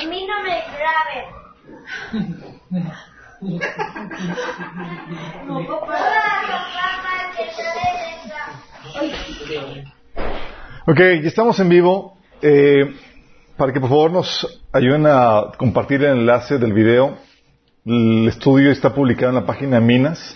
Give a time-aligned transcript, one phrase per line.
[0.00, 1.26] A mí no me graben.
[10.86, 12.16] Ok, ya estamos en vivo.
[12.40, 12.94] Eh,
[13.58, 17.18] para que por favor nos ayuden a compartir el enlace del video.
[17.84, 20.34] El estudio está publicado en la página Minas.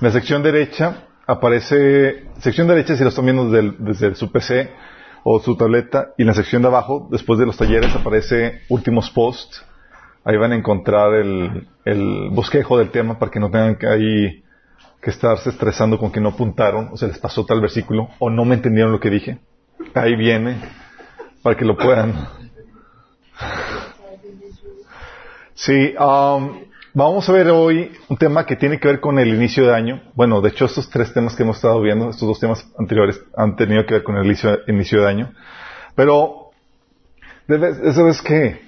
[0.00, 4.70] En la sección derecha aparece, sección derecha si lo están viendo desde, desde su PC
[5.24, 9.10] o su tableta, y en la sección de abajo, después de los talleres, aparece últimos
[9.10, 9.64] posts.
[10.22, 14.44] Ahí van a encontrar el, el bosquejo del tema para que no tengan que ahí
[15.00, 18.46] que estarse estresando con que no apuntaron o se les pasó tal versículo o no
[18.46, 19.38] me entendieron lo que dije.
[19.92, 20.56] Ahí viene
[21.42, 22.14] para que lo puedan.
[25.56, 29.66] Sí, um, vamos a ver hoy un tema que tiene que ver con el inicio
[29.66, 30.02] de año.
[30.14, 33.56] Bueno, de hecho estos tres temas que hemos estado viendo, estos dos temas anteriores han
[33.56, 35.32] tenido que ver con el inicio, inicio de año.
[35.94, 36.50] Pero,
[37.48, 38.62] eso es que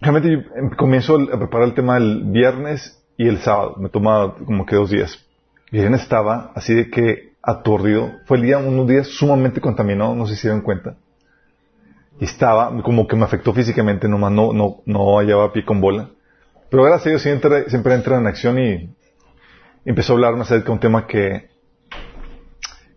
[0.00, 3.76] realmente yo comienzo a preparar el tema el viernes y el sábado.
[3.78, 5.24] Me toma como que dos días.
[5.70, 8.12] Y bien estaba así de que aturdido.
[8.26, 10.96] Fue el día, unos días sumamente contaminado, no se dieron cuenta.
[12.20, 16.10] Estaba, como que me afectó físicamente, nomás no, no, no hallaba pie con bola.
[16.70, 18.94] Pero gracias a Dios siempre, siempre entra en acción y
[19.84, 21.50] empezó a hablarme acerca de un tema que,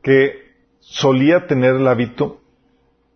[0.02, 0.48] que
[0.80, 2.42] solía tener el hábito,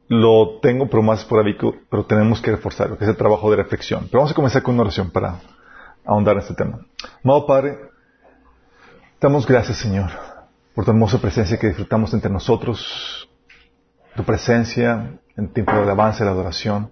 [0.07, 3.57] lo tengo pero más por hábito, pero tenemos que reforzarlo, que es el trabajo de
[3.57, 4.07] reflexión.
[4.07, 5.39] Pero vamos a comenzar con una oración para
[6.05, 6.85] ahondar en este tema.
[7.23, 7.77] Amado Padre,
[9.21, 10.09] damos gracias Señor
[10.73, 13.29] por tu hermosa presencia que disfrutamos entre nosotros,
[14.15, 16.91] tu presencia en tiempo de alabanza y la adoración.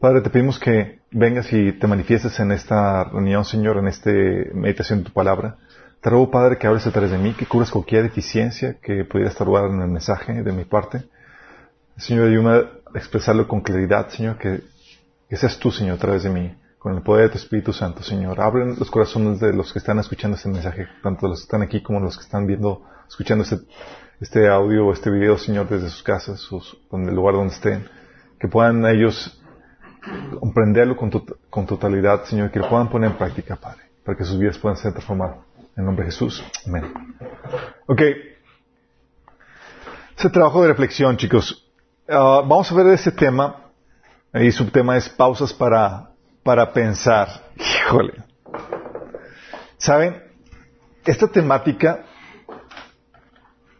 [0.00, 5.00] Padre, te pedimos que vengas y te manifiestes en esta reunión, Señor, en esta meditación
[5.00, 5.56] de tu palabra.
[6.00, 9.30] Te ruego, Padre, que hables a través de mí, que cubras cualquier deficiencia que pudiera
[9.30, 11.04] estar en el mensaje de mi parte.
[11.96, 14.62] Señor, ayúdame a expresarlo con claridad, Señor, que,
[15.28, 18.02] que seas tú, Señor, a través de mí con el poder de tu Espíritu Santo,
[18.02, 18.40] Señor.
[18.40, 21.80] Abren los corazones de los que están escuchando este mensaje, tanto los que están aquí
[21.80, 23.58] como los que están viendo, escuchando este,
[24.22, 26.48] este audio o este video, Señor, desde sus casas,
[26.92, 27.88] en el lugar donde estén.
[28.38, 29.40] Que puedan ellos
[30.40, 31.10] comprenderlo con,
[31.50, 34.76] con totalidad, Señor, que lo puedan poner en práctica, Padre, para que sus vidas puedan
[34.76, 35.38] ser transformadas.
[35.76, 36.44] En nombre de Jesús.
[36.66, 36.92] Amén.
[37.86, 38.02] Ok.
[40.16, 41.68] Ese trabajo de reflexión, chicos.
[42.08, 43.56] Ah, vamos a ver ese tema.
[44.34, 46.12] Y su tema es pausas para
[46.42, 47.28] para pensar.
[47.56, 48.24] Híjole.
[49.78, 50.22] ¿Saben?
[51.04, 52.04] Esta temática,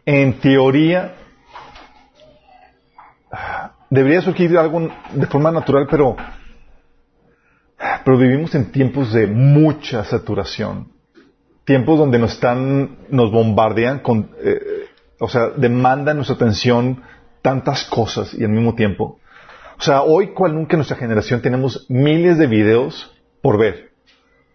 [0.05, 1.15] en teoría,
[3.89, 6.15] debería surgir algo de forma natural, pero,
[8.03, 10.91] pero vivimos en tiempos de mucha saturación.
[11.65, 14.87] Tiempos donde nos están, nos bombardean con, eh,
[15.19, 17.01] o sea, demandan nuestra atención
[17.41, 19.19] tantas cosas y al mismo tiempo
[19.77, 23.91] o sea, hoy cual nunca en nuestra generación tenemos miles de videos por ver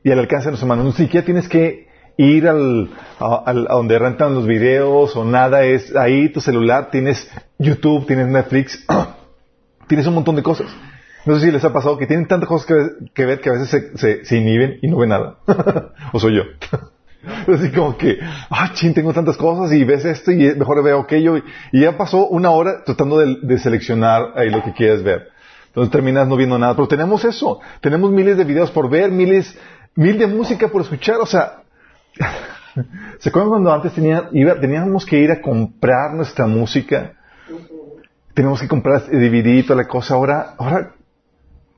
[0.02, 0.86] y al alcance de nuestras manos.
[0.86, 1.87] Ni siquiera tienes que
[2.18, 2.90] ir al,
[3.20, 8.84] a, donde rentan los videos o nada, es ahí tu celular, tienes YouTube, tienes Netflix,
[9.86, 10.66] tienes un montón de cosas.
[11.24, 12.66] No sé si les ha pasado que tienen tantas cosas
[13.14, 15.38] que, ver que a veces se, se, inhiben y no ven nada.
[16.12, 16.42] o soy yo.
[17.52, 18.18] Así como que,
[18.50, 21.36] ah, ching, tengo tantas cosas y ves esto y mejor veo aquello.
[21.36, 21.42] Y,
[21.72, 25.28] ya pasó una hora tratando de, seleccionar ahí lo que quieres ver.
[25.66, 26.74] Entonces terminas no viendo nada.
[26.74, 27.60] Pero tenemos eso.
[27.80, 29.56] Tenemos miles de videos por ver, miles,
[29.94, 31.16] mil de música por escuchar.
[31.20, 31.62] O sea,
[33.18, 37.14] ¿se acuerdan cuando antes teníamos que ir a comprar nuestra música?
[38.34, 40.14] Teníamos que comprar DVD y toda la cosa.
[40.14, 40.94] Ahora, ahora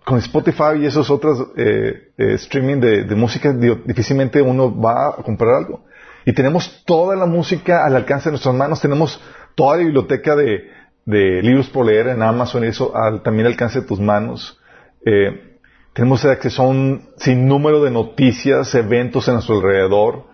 [0.04, 5.54] con Spotify y esos otros eh, eh, streaming de, música, difícilmente uno va a comprar
[5.54, 5.84] algo.
[6.24, 9.20] Y tenemos toda la música al alcance de nuestras manos, tenemos
[9.54, 12.92] toda la biblioteca de, libros por leer en Amazon y eso
[13.24, 14.60] también al alcance de tus manos.
[15.04, 15.58] Eh,
[15.92, 20.29] tenemos acceso a un sinnúmero de noticias, eventos en nuestro alrededor,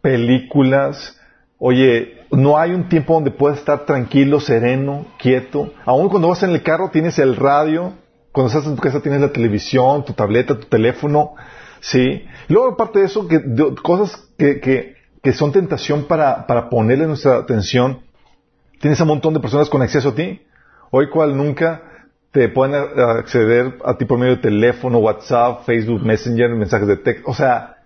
[0.00, 1.18] películas.
[1.58, 5.72] Oye, no hay un tiempo donde puedas estar tranquilo, sereno, quieto.
[5.84, 7.94] Aún cuando vas en el carro tienes el radio,
[8.32, 11.34] cuando estás en tu casa tienes la televisión, tu tableta, tu teléfono,
[11.80, 12.24] ¿sí?
[12.48, 13.40] Luego, aparte de eso, que,
[13.82, 18.00] cosas que, que, que, son tentación para, para ponerle nuestra atención,
[18.80, 20.42] tienes un montón de personas con acceso a ti.
[20.90, 21.82] Hoy cual nunca
[22.30, 27.30] te pueden acceder a ti por medio de teléfono, WhatsApp, Facebook, Messenger, mensajes de texto,
[27.30, 27.77] o sea,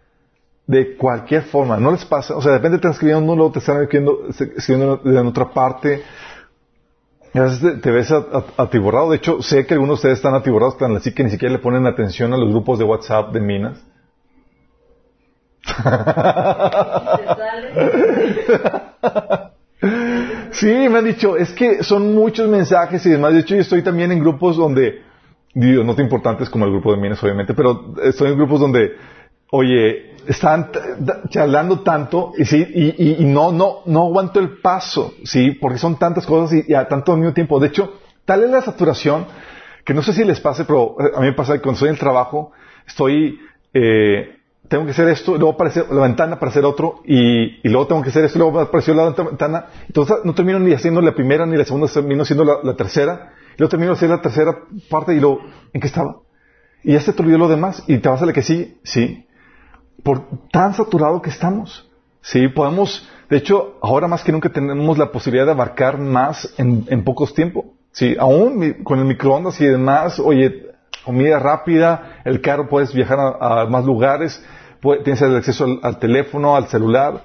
[0.66, 3.58] de cualquier forma, no les pasa, o sea, de repente te están escribiendo uno, te
[3.58, 6.02] están escribiendo, escribiendo en otra parte,
[7.34, 8.12] a veces te, ves
[8.56, 9.10] atiborrado.
[9.10, 11.60] De hecho, sé que algunos de ustedes están atiborrados tan así que ni siquiera le
[11.60, 13.82] ponen atención a los grupos de WhatsApp de minas.
[20.52, 23.32] Sí, me han dicho, es que son muchos mensajes y demás.
[23.32, 25.02] De hecho, yo estoy también en grupos donde,
[25.54, 28.92] digo, no tan importantes como el grupo de Mines, obviamente, pero estoy en grupos donde,
[29.54, 30.70] oye, están
[31.28, 35.96] charlando tanto y sí, y, y, no, no, no aguanto el paso, sí, porque son
[35.96, 37.60] tantas cosas y, a tanto mismo tiempo.
[37.60, 37.92] De hecho,
[38.24, 39.26] tal es la saturación
[39.84, 41.94] que no sé si les pase, pero a mí me pasa que cuando estoy en
[41.94, 42.52] el trabajo,
[42.86, 43.40] estoy,
[43.74, 44.38] eh,
[44.68, 48.02] tengo que hacer esto, luego aparece la ventana para hacer otro, y, y luego tengo
[48.02, 51.58] que hacer esto, luego apareció la ventana, entonces no termino ni haciendo la primera ni
[51.58, 54.56] la segunda, termino haciendo la, tercera, y luego termino haciendo la tercera
[54.88, 55.40] parte y luego,
[55.74, 56.20] ¿en qué estaba?
[56.84, 59.26] Y ya se te olvidó lo demás, y te vas a la que sí, sí,
[60.02, 61.90] por tan saturado que estamos.
[62.20, 66.86] Sí, podemos, de hecho, ahora más que nunca tenemos la posibilidad de abarcar más en,
[66.88, 67.64] en pocos tiempos.
[67.92, 70.72] Sí, aún con el microondas y demás, oye,
[71.04, 74.42] comida rápida, el carro puedes viajar a más lugares,
[75.04, 77.22] tienes el acceso al, teléfono, al celular,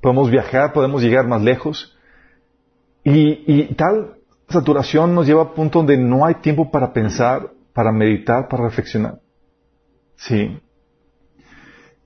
[0.00, 1.96] podemos viajar, podemos llegar más lejos.
[3.04, 4.14] Y, tal
[4.48, 9.20] saturación nos lleva a punto donde no hay tiempo para pensar, para meditar, para reflexionar.
[10.16, 10.60] Sí.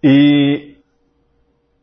[0.03, 0.79] Y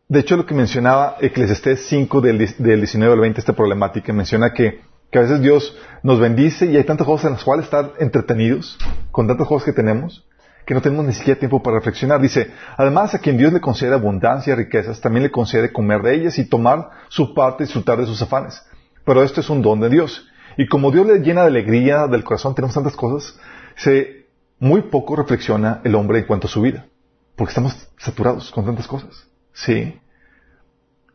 [0.08, 4.54] de hecho lo que mencionaba Eclesiastés 5 del, del 19 al 20, esta problemática, menciona
[4.54, 4.82] que,
[5.12, 8.78] que a veces Dios nos bendice y hay tantas cosas en las cuales estar entretenidos,
[9.12, 10.26] con tantas cosas que tenemos,
[10.66, 12.20] que no tenemos ni siquiera tiempo para reflexionar.
[12.20, 16.16] Dice, además a quien Dios le concede abundancia y riquezas, también le concede comer de
[16.16, 18.62] ellas y tomar su parte y disfrutar de sus afanes.
[19.06, 20.28] Pero esto es un don de Dios.
[20.58, 23.40] Y como Dios le llena de alegría del corazón, tenemos tantas cosas,
[23.78, 24.26] se,
[24.60, 26.88] muy poco reflexiona el hombre en cuanto a su vida.
[27.38, 29.26] Porque estamos saturados con tantas cosas.
[29.54, 29.98] Sí.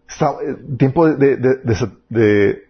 [0.09, 2.63] Está, eh, tiempo de, de,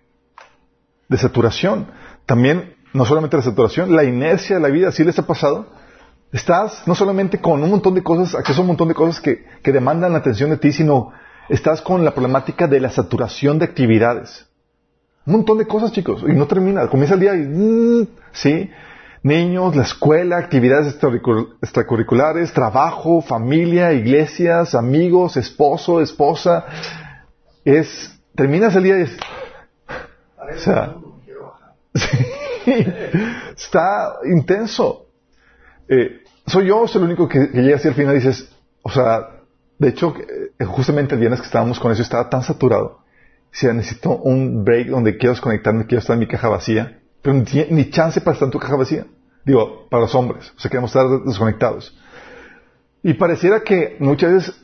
[1.08, 1.86] de saturación.
[2.26, 5.66] También, no solamente la saturación, la inercia de la vida, ¿sí les ha pasado?
[6.32, 9.44] Estás no solamente con un montón de cosas, acceso a un montón de cosas que,
[9.62, 11.12] que demandan la atención de ti, sino
[11.50, 14.46] estás con la problemática de la saturación de actividades.
[15.26, 16.88] Un montón de cosas, chicos, y no termina.
[16.88, 18.70] Comienza el día y, ¿sí?
[19.24, 20.96] Niños, la escuela, actividades
[21.62, 26.64] extracurriculares, trabajo, familia, iglesias, amigos, esposo, esposa.
[27.64, 29.16] Es, terminas el día y es,
[30.38, 30.96] o sea,
[33.56, 35.06] está intenso.
[35.86, 38.52] Eh, soy yo, soy el único que, llega así al final y dices,
[38.82, 39.28] o sea,
[39.78, 40.14] de hecho,
[40.58, 43.02] eh, justamente el viernes que estábamos con eso estaba tan saturado.
[43.52, 47.90] Si necesito un break donde quiero desconectarme, quiero estar en mi caja vacía, pero ni,
[47.90, 49.06] chance para estar en tu caja vacía.
[49.44, 51.96] Digo, para los hombres, o sea, queremos estar desconectados.
[53.02, 54.62] Y pareciera que muchas veces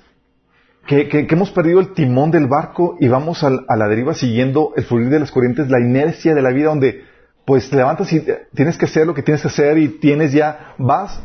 [0.86, 4.84] que, hemos perdido el timón del barco y vamos a, a, la deriva siguiendo el
[4.84, 7.04] fluir de las corrientes, la inercia de la vida donde
[7.44, 8.24] pues te levantas y
[8.54, 11.20] tienes que hacer lo que tienes que hacer y tienes ya, vas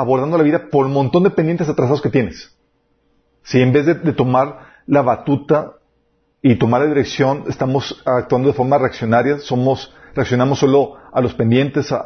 [0.00, 2.54] abordando la vida por un montón de pendientes atrasados que tienes.
[3.42, 5.74] Si en vez de, tomar la batuta
[6.42, 11.92] y tomar la dirección, estamos actuando de forma reaccionaria, somos, reaccionamos solo a los pendientes,
[11.92, 12.02] a,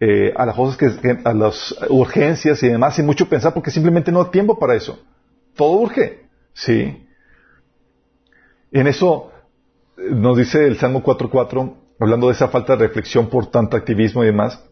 [0.00, 4.22] eh, las cosas que, a las urgencias y demás, sin mucho pensar, porque simplemente no
[4.22, 4.98] hay tiempo para eso.
[5.54, 6.26] Todo urge.
[6.52, 7.06] Sí.
[8.72, 9.30] En eso
[9.96, 14.22] eh, nos dice el Salmo 4.4, hablando de esa falta de reflexión por tanto activismo
[14.22, 14.62] y demás,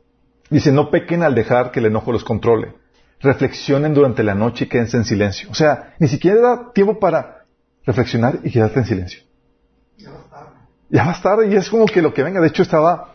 [0.51, 2.73] Dice, no pequen al dejar que el enojo los controle.
[3.21, 5.51] Reflexionen durante la noche y quédense en silencio.
[5.51, 7.45] O sea, ni siquiera da tiempo para
[7.85, 9.23] reflexionar y quedarte en silencio.
[10.91, 11.49] Ya va tarde.
[11.49, 12.41] Y es como que lo que venga.
[12.41, 13.15] De hecho, estaba,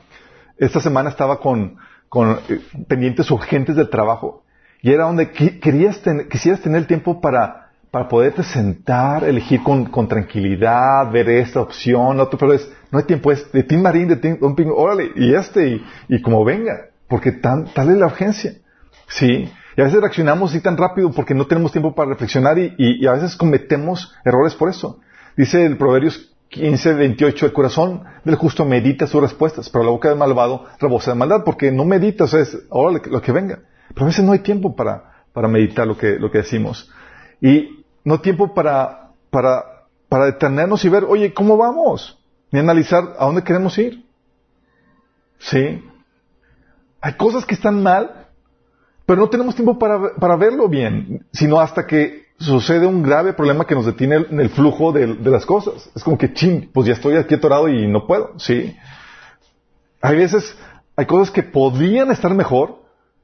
[0.57, 1.77] esta semana estaba con,
[2.09, 4.43] con eh, pendientes urgentes del trabajo
[4.81, 10.09] y era donde querías quisieras tener el tiempo para, para poderte sentar, elegir con, con
[10.09, 14.17] tranquilidad, ver esta opción, otro, pero es, no hay tiempo, es de Tim Marín, de
[14.17, 14.37] Tim
[14.75, 18.53] órale, y este, y, y como venga porque tan, tal es la urgencia.
[19.07, 19.47] Sí.
[19.77, 23.13] Y a veces reaccionamos así tan rápido porque no tenemos tiempo para reflexionar y, a
[23.13, 24.99] veces cometemos errores por eso.
[25.37, 30.09] Dice el Proverbios 15, 28, el corazón del justo medita sus respuestas, pero la boca
[30.09, 33.59] del malvado rebosa de maldad porque no medita, o sea, es ahora lo que venga.
[33.89, 36.91] Pero a veces no hay tiempo para, para meditar lo que, lo que decimos.
[37.41, 42.19] Y no tiempo para, para, para detenernos y ver, oye, ¿cómo vamos?
[42.51, 44.05] Ni analizar a dónde queremos ir.
[45.39, 45.83] ¿Sí?
[47.01, 48.27] Hay cosas que están mal,
[49.07, 53.65] pero no tenemos tiempo para, para verlo bien, sino hasta que sucede un grave problema
[53.65, 55.89] que nos detiene en el flujo de, las cosas.
[55.95, 58.75] Es como que, ching, pues ya estoy aquí atorado y no puedo, ¿sí?
[60.01, 60.57] Hay veces,
[60.95, 62.83] hay cosas que podrían estar mejor,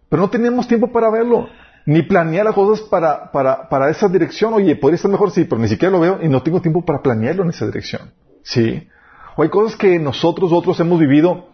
[0.09, 1.47] pero no tenemos tiempo para verlo,
[1.85, 4.53] ni planear las cosas para, para, para esa dirección.
[4.53, 7.01] Oye, podría estar mejor, sí, pero ni siquiera lo veo y no tengo tiempo para
[7.01, 8.87] planearlo en esa dirección, ¿sí?
[9.35, 11.49] O hay cosas que nosotros otros hemos vivido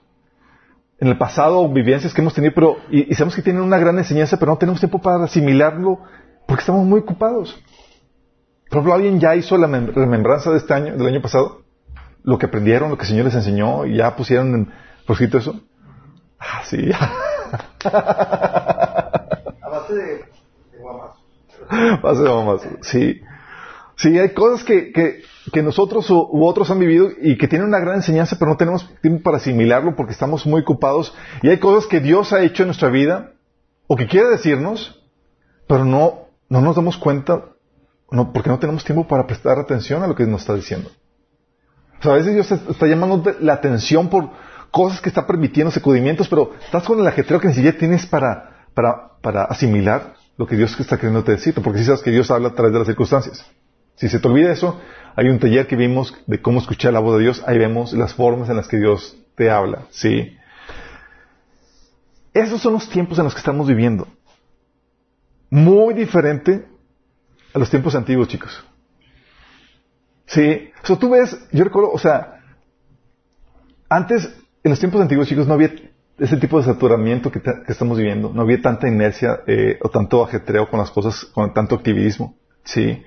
[0.99, 4.37] en el pasado, vivencias que hemos tenido, pero, y, sabemos que tienen una gran enseñanza,
[4.37, 5.99] pero no tenemos tiempo para asimilarlo
[6.47, 7.61] porque estamos muy ocupados.
[8.69, 11.65] Por ejemplo, ¿alguien ya hizo la remembranza de este año, del año pasado?
[12.25, 14.73] lo que aprendieron, lo que el Señor les enseñó y ya pusieron en
[15.05, 15.61] por eso?
[16.39, 16.89] Ah, sí.
[17.85, 20.05] A base de,
[20.71, 21.11] de guamas.
[21.69, 23.21] A base de guamas, sí.
[23.97, 25.21] Sí, hay cosas que, que,
[25.53, 28.57] que nosotros u, u, otros han vivido y que tienen una gran enseñanza, pero no
[28.57, 31.15] tenemos tiempo para asimilarlo porque estamos muy ocupados.
[31.43, 33.33] Y hay cosas que Dios ha hecho en nuestra vida
[33.87, 34.99] o que quiere decirnos,
[35.67, 37.43] pero no, no nos damos cuenta
[38.33, 40.89] porque no tenemos tiempo para prestar atención a lo que nos está diciendo.
[41.99, 44.29] O sea, a veces Dios está llamando la atención por
[44.71, 48.67] cosas que está permitiendo, sacudimientos, pero estás con el ajetreo que ni siquiera tienes para,
[48.73, 52.29] para, para asimilar lo que Dios está queriendo te decir, porque si sabes que Dios
[52.29, 53.45] habla a través de las circunstancias.
[53.95, 54.79] Si se te olvida eso,
[55.15, 58.13] hay un taller que vimos de cómo escuchar la voz de Dios, ahí vemos las
[58.13, 60.35] formas en las que Dios te habla, ¿sí?
[62.33, 64.07] Esos son los tiempos en los que estamos viviendo.
[65.55, 66.67] Muy diferente
[67.53, 68.61] a los tiempos antiguos, chicos.
[70.25, 72.41] Sí, o sea, tú ves, yo recuerdo, o sea,
[73.87, 74.35] antes,
[74.65, 75.73] en los tiempos antiguos, chicos, no había
[76.17, 80.69] ese tipo de saturamiento que, estamos viviendo, no había tanta inercia eh, o tanto ajetreo
[80.69, 82.35] con las cosas, con tanto activismo,
[82.65, 83.01] sí.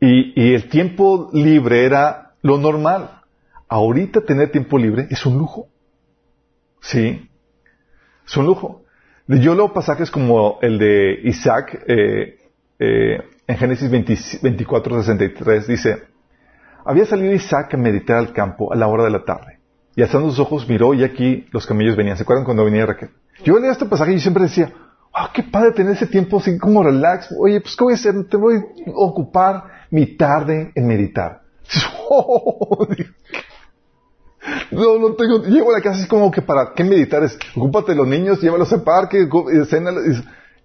[0.00, 3.20] Y, y el tiempo libre era lo normal.
[3.68, 5.68] Ahorita tener tiempo libre es un lujo,
[6.80, 7.28] sí,
[8.26, 8.82] es un lujo.
[9.26, 12.38] Yo leo pasajes como el de Isaac, eh,
[12.78, 16.02] eh, en Génesis 20, 24, 63, dice,
[16.84, 19.58] había salido Isaac a meditar al campo a la hora de la tarde.
[19.94, 22.16] Y alzando sus ojos miró y aquí los camellos venían.
[22.16, 23.10] ¿Se acuerdan cuando venía Raquel?
[23.44, 24.72] Yo leía este pasaje y siempre decía,
[25.12, 27.34] ah, qué padre tener ese tiempo así como relax.
[27.38, 28.14] Oye, pues ¿qué voy a hacer?
[28.28, 31.42] Te voy a ocupar mi tarde en meditar.
[34.70, 37.92] no, no tengo, llego a la casa así como que para qué meditar es, ocúpate
[37.92, 39.28] de los niños, llévalos al parque,
[39.68, 39.92] cena,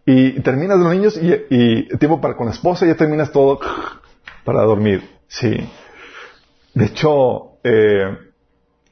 [0.06, 3.60] y, terminas de los niños y, tiempo para con la esposa ya terminas todo
[4.44, 5.04] para dormir.
[5.28, 5.58] Sí.
[6.74, 8.18] De hecho, eh,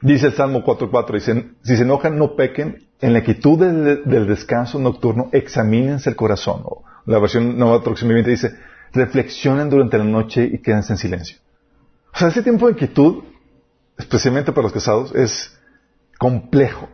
[0.00, 4.78] dice el Salmo 4.4, dice, si se enojan no pequen, en la quietud del, descanso
[4.78, 6.62] nocturno examínense el corazón.
[6.64, 8.54] O la versión nueva traducción dice,
[8.92, 11.38] reflexionen durante la noche y quédense en silencio.
[12.12, 13.24] O sea, ese tiempo de quietud,
[13.98, 15.58] especialmente para los casados, es
[16.18, 16.88] complejo.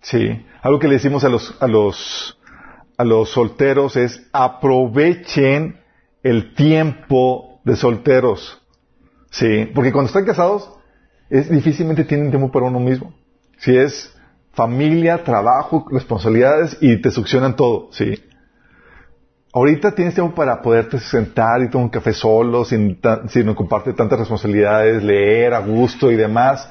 [0.00, 0.44] Sí.
[0.62, 2.38] Algo que le decimos a los, a los,
[2.96, 5.80] a los solteros es aprovechen
[6.22, 8.60] el tiempo de solteros.
[9.30, 10.70] Sí, porque cuando están casados,
[11.28, 13.14] es difícilmente tienen tiempo para uno mismo.
[13.58, 14.14] Si es
[14.52, 18.22] familia, trabajo, responsabilidades y te succionan todo, sí.
[19.52, 24.20] Ahorita tienes tiempo para poderte sentar y tomar un café solo, sin, sin ocuparte tantas
[24.20, 26.70] responsabilidades, leer a gusto y demás.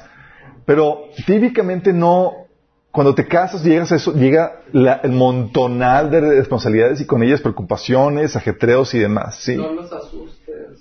[0.64, 2.46] Pero típicamente no,
[2.90, 7.42] cuando te casas llegas a eso, llega la, el montonal de responsabilidades y con ellas
[7.42, 9.56] preocupaciones, ajetreos y demás, sí.
[9.56, 10.78] No los asustes.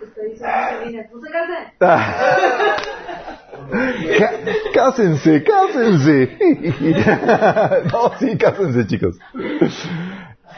[0.00, 1.72] No se casen.
[4.72, 6.38] cásense, cásense.
[7.92, 9.18] no, sí, cásense, chicos.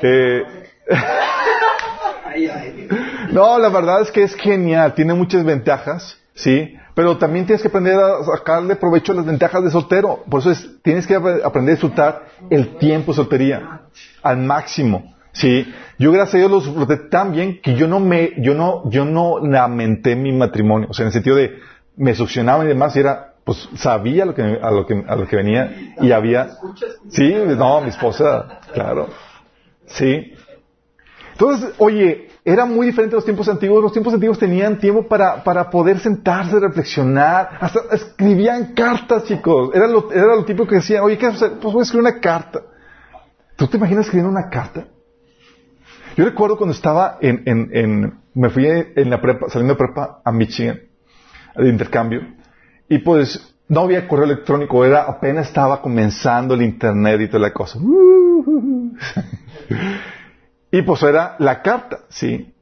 [0.03, 0.43] Eh,
[3.33, 6.77] no, la verdad es que es genial, tiene muchas ventajas, ¿sí?
[6.95, 10.25] Pero también tienes que aprender a sacarle provecho a las ventajas de soltero.
[10.29, 13.83] Por eso es, tienes que aprender a disfrutar el tiempo de soltería
[14.23, 15.15] al máximo.
[15.33, 18.91] Sí, yo gracias a Dios lo disfruté tan bien que yo no me, yo no,
[18.91, 21.53] yo no lamenté mi matrimonio, o sea, en el sentido de
[21.97, 25.29] me succionaban y demás, y era, pues sabía lo que, a lo que, a lo
[25.29, 26.51] que venía y había,
[27.11, 29.09] sí, no, mi esposa, claro,
[29.91, 30.35] sí.
[31.33, 33.83] Entonces, oye, era muy diferente a los tiempos antiguos.
[33.83, 39.71] Los tiempos antiguos tenían tiempo para, para poder sentarse, reflexionar, hasta escribían cartas, chicos.
[39.75, 41.53] Era lo, era lo típico que decían, oye, ¿qué hacer?
[41.61, 42.61] Pues voy a escribir una carta.
[43.57, 44.87] ¿Tú te imaginas escribiendo una carta?
[46.17, 50.21] Yo recuerdo cuando estaba en, en, en me fui en la prepa, saliendo de prepa
[50.25, 50.81] a Michigan,
[51.57, 52.23] de intercambio,
[52.89, 57.53] y pues no había correo electrónico, era, apenas estaba comenzando el internet y toda la
[57.53, 57.79] cosa.
[60.71, 62.53] Y pues era la carta, sí.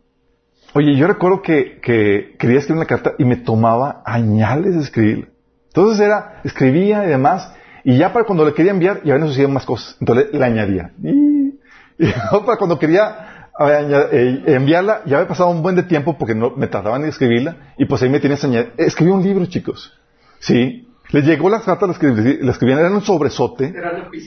[0.75, 5.29] Oye, yo recuerdo que, que quería escribir una carta y me tomaba añales de escribirla.
[5.69, 7.53] Entonces era, escribía y demás,
[7.85, 9.97] y ya para cuando le quería enviar, ya habían sucedido más cosas.
[10.01, 10.93] Entonces le, añadía.
[11.03, 11.59] Y,
[11.99, 12.13] y
[12.45, 16.67] para cuando quería eh, enviarla, ya había pasado un buen de tiempo porque no, me
[16.67, 18.73] tardaban en escribirla, y pues ahí me tenías añadir.
[18.77, 19.93] Escribí un libro, chicos.
[20.41, 20.88] Sí.
[21.11, 23.75] Les llegó las cartas, las, las escribían, eran un sobresote.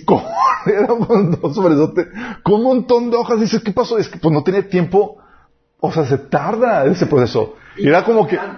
[0.06, 0.24] Con,
[0.66, 2.08] era un sobresote.
[2.44, 3.40] Con un montón de hojas.
[3.40, 3.98] Dices, ¿qué pasó?
[3.98, 5.18] Es que pues no tenía tiempo.
[5.80, 7.56] O sea, se tarda ese proceso.
[7.78, 8.38] Y era como que...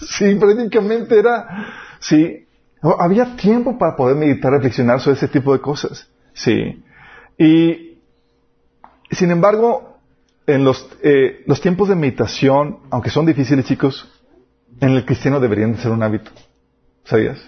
[0.00, 1.46] Sí, prácticamente era,
[1.98, 2.46] sí,
[2.98, 6.82] había tiempo para poder meditar, reflexionar sobre ese tipo de cosas, sí.
[7.36, 7.98] Y
[9.10, 9.87] sin embargo,
[10.48, 14.10] en los, eh, los tiempos de meditación, aunque son difíciles, chicos,
[14.80, 16.30] en el cristiano deberían de ser un hábito.
[17.04, 17.38] ¿Sabías?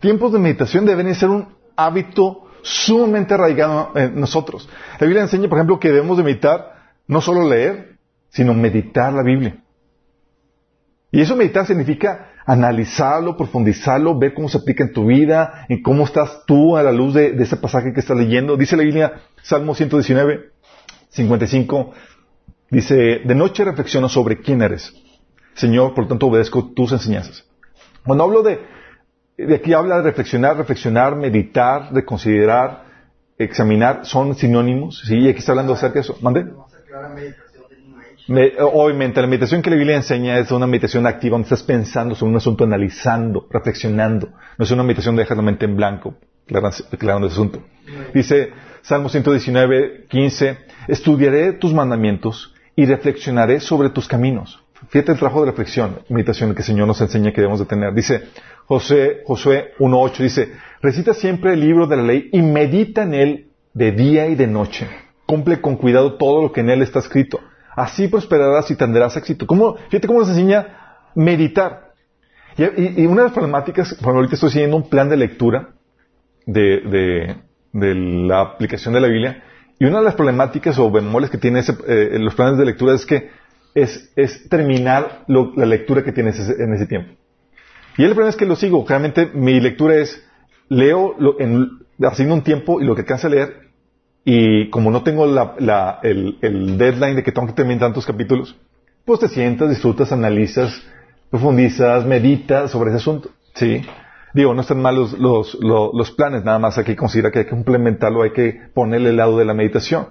[0.00, 4.68] Tiempos de meditación deberían ser un hábito sumamente arraigado en nosotros.
[4.98, 7.96] La Biblia enseña, por ejemplo, que debemos de meditar, no solo leer,
[8.28, 9.62] sino meditar la Biblia.
[11.12, 16.04] Y eso meditar significa analizarlo, profundizarlo, ver cómo se aplica en tu vida, en cómo
[16.04, 18.56] estás tú a la luz de, ese pasaje que estás leyendo.
[18.56, 19.12] Dice la Biblia,
[19.42, 20.50] Salmo 119,
[21.10, 21.92] 55,
[22.70, 24.94] dice, de noche reflexiono sobre quién eres.
[25.54, 27.44] Señor, por lo tanto obedezco tus enseñanzas.
[28.04, 28.60] Cuando hablo de,
[29.54, 32.84] aquí habla de reflexionar, reflexionar, meditar, reconsiderar,
[33.36, 35.18] examinar, son sinónimos, ¿sí?
[35.18, 36.16] Y aquí está hablando acerca de eso.
[36.20, 36.46] ¿Mande?
[38.28, 42.14] Me, obviamente, la meditación que la Biblia enseña es una meditación activa donde estás pensando
[42.14, 44.28] sobre un asunto, analizando, reflexionando.
[44.56, 46.14] No es una meditación de dejar la mente en blanco,
[46.92, 47.60] aclarando el asunto.
[48.14, 50.58] Dice Salmo 119, 15,
[50.88, 54.62] estudiaré tus mandamientos y reflexionaré sobre tus caminos.
[54.88, 57.92] Fíjate el trabajo de reflexión, meditación que el Señor nos enseña que debemos de tener.
[57.92, 58.24] Dice
[58.66, 63.46] José, Josué 1.8, dice, recita siempre el libro de la ley y medita en él
[63.74, 64.88] de día y de noche.
[65.26, 67.40] Cumple con cuidado todo lo que en él está escrito
[67.76, 69.46] Así prosperarás y tendrás éxito.
[69.46, 70.80] ¿Cómo, fíjate cómo nos enseña
[71.14, 71.92] meditar.
[72.56, 75.70] Y, una de las problemáticas, bueno, ahorita estoy siguiendo un plan de lectura
[76.46, 77.36] de,
[77.72, 79.42] la aplicación de la Biblia,
[79.78, 83.06] y una de las problemáticas o bemoles que tiene eh, los planes de lectura es
[83.06, 83.30] que
[83.74, 84.12] es,
[84.48, 87.14] terminar la lectura que tienes en ese tiempo.
[87.96, 88.84] Y el problema es que lo sigo.
[88.86, 90.22] Realmente mi lectura es,
[90.68, 93.70] leo lo, en, asigno un tiempo y lo que alcanza a leer
[94.24, 98.56] y como no tengo el, deadline de que tengo que terminar tantos capítulos,
[99.04, 100.82] pues te sientas, disfrutas, analizas,
[101.30, 103.30] profundizas, meditas sobre ese asunto.
[103.54, 103.82] ¿Sí?
[104.32, 107.50] Digo, no están mal los, los, planes, nada más hay que considerar que hay que
[107.50, 110.08] complementarlo, hay que ponerle el lado de la meditación.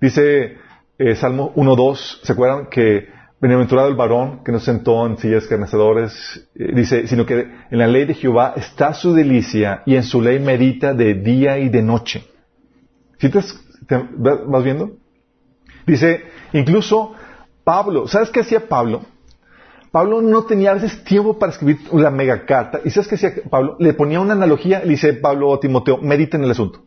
[0.00, 0.58] Dice
[0.98, 3.08] eh, Salmo 1.2, ¿se acuerdan que
[3.40, 6.46] bienaventurado el varón que no sentó en sillas carnecedores?
[6.54, 10.20] Eh, dice, sino que en la ley de Jehová está su delicia y en su
[10.20, 12.24] ley medita de día y de noche.
[13.18, 13.40] ¿Sí te,
[14.18, 14.92] vas viendo?
[15.86, 17.14] Dice, incluso
[17.64, 19.06] Pablo, ¿sabes qué hacía Pablo?
[19.94, 22.80] Pablo no tenía a veces tiempo para escribir la mega carta.
[22.84, 23.76] ¿Y sabes qué hacía Pablo?
[23.78, 26.82] Le ponía una analogía, le dice Pablo a Timoteo, medita en el asunto.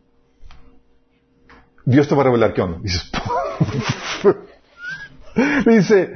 [1.86, 2.80] Dios te va a revelar qué onda.
[2.82, 3.10] Dices,
[5.66, 6.14] dice,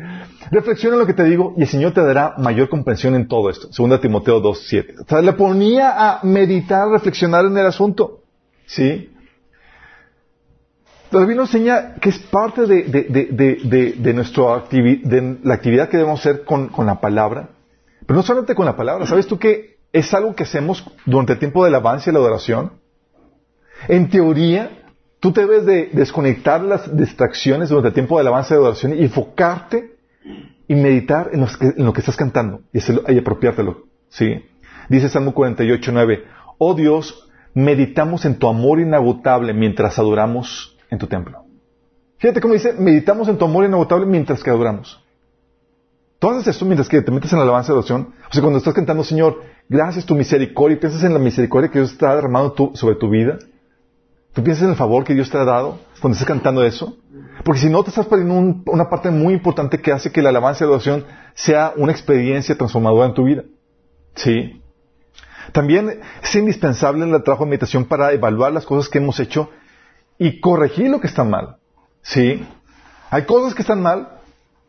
[0.50, 3.48] reflexiona en lo que te digo y el Señor te dará mayor comprensión en todo
[3.48, 3.72] esto.
[3.72, 5.00] Segunda Timoteo 2.7.
[5.00, 8.20] O sea, le ponía a meditar, reflexionar en el asunto.
[8.66, 9.11] ¿Sí?
[11.12, 16.20] La nos enseña que es parte de, de, de, nuestra de la actividad que debemos
[16.20, 17.50] hacer con, la palabra.
[18.06, 19.06] Pero no solamente con la palabra.
[19.06, 22.72] ¿Sabes tú que es algo que hacemos durante el tiempo del avance y la adoración?
[23.88, 24.70] En teoría,
[25.20, 29.02] tú debes de desconectar las distracciones durante el tiempo del avance y la adoración y
[29.02, 29.96] enfocarte
[30.66, 31.44] y meditar en,
[31.84, 33.84] lo que estás cantando y apropiártelo.
[34.08, 34.46] ¿sí?
[34.88, 36.24] Dice Salmo 48, 9,
[36.56, 41.44] Oh Dios, meditamos en tu amor inagotable mientras adoramos en tu templo.
[42.18, 45.02] Fíjate cómo dice, meditamos en tu amor inagotable mientras que adoramos.
[46.18, 48.14] Tú haces esto mientras que te metes en la alabanza de oración.
[48.30, 51.78] O sea, cuando estás cantando, Señor, gracias tu misericordia, y piensas en la misericordia que
[51.80, 53.38] Dios está derramando sobre tu vida.
[54.34, 56.96] Tú piensas en el favor que Dios te ha dado cuando estás cantando eso.
[57.42, 60.64] Porque si no, te estás perdiendo una parte muy importante que hace que la alabanza
[60.64, 63.44] de oración sea una experiencia transformadora en tu vida.
[64.14, 64.62] Sí.
[65.52, 69.50] También es indispensable el trabajo de meditación para evaluar las cosas que hemos hecho
[70.18, 71.56] y corregir lo que está mal.
[72.02, 72.46] ¿Sí?
[73.10, 74.08] Hay cosas que están mal,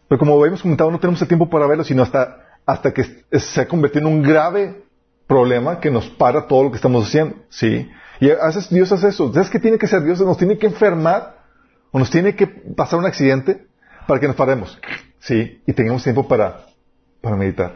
[0.08, 3.62] pero como habíamos comentado, no tenemos el tiempo para verlo, sino hasta, hasta que se
[3.62, 4.84] ha convertido en un grave
[5.28, 7.36] problema que nos para todo lo que estamos haciendo.
[7.50, 7.90] ¿Sí?
[8.20, 9.34] Y a veces Dios hace eso.
[9.34, 10.20] ¿Sabes qué tiene que ser Dios?
[10.22, 11.44] Nos tiene que enfermar
[11.92, 13.66] o nos tiene que pasar un accidente
[14.08, 14.80] para que nos paremos.
[15.20, 15.62] ¿Sí?
[15.66, 16.66] Y tengamos tiempo para,
[17.22, 17.76] para meditar.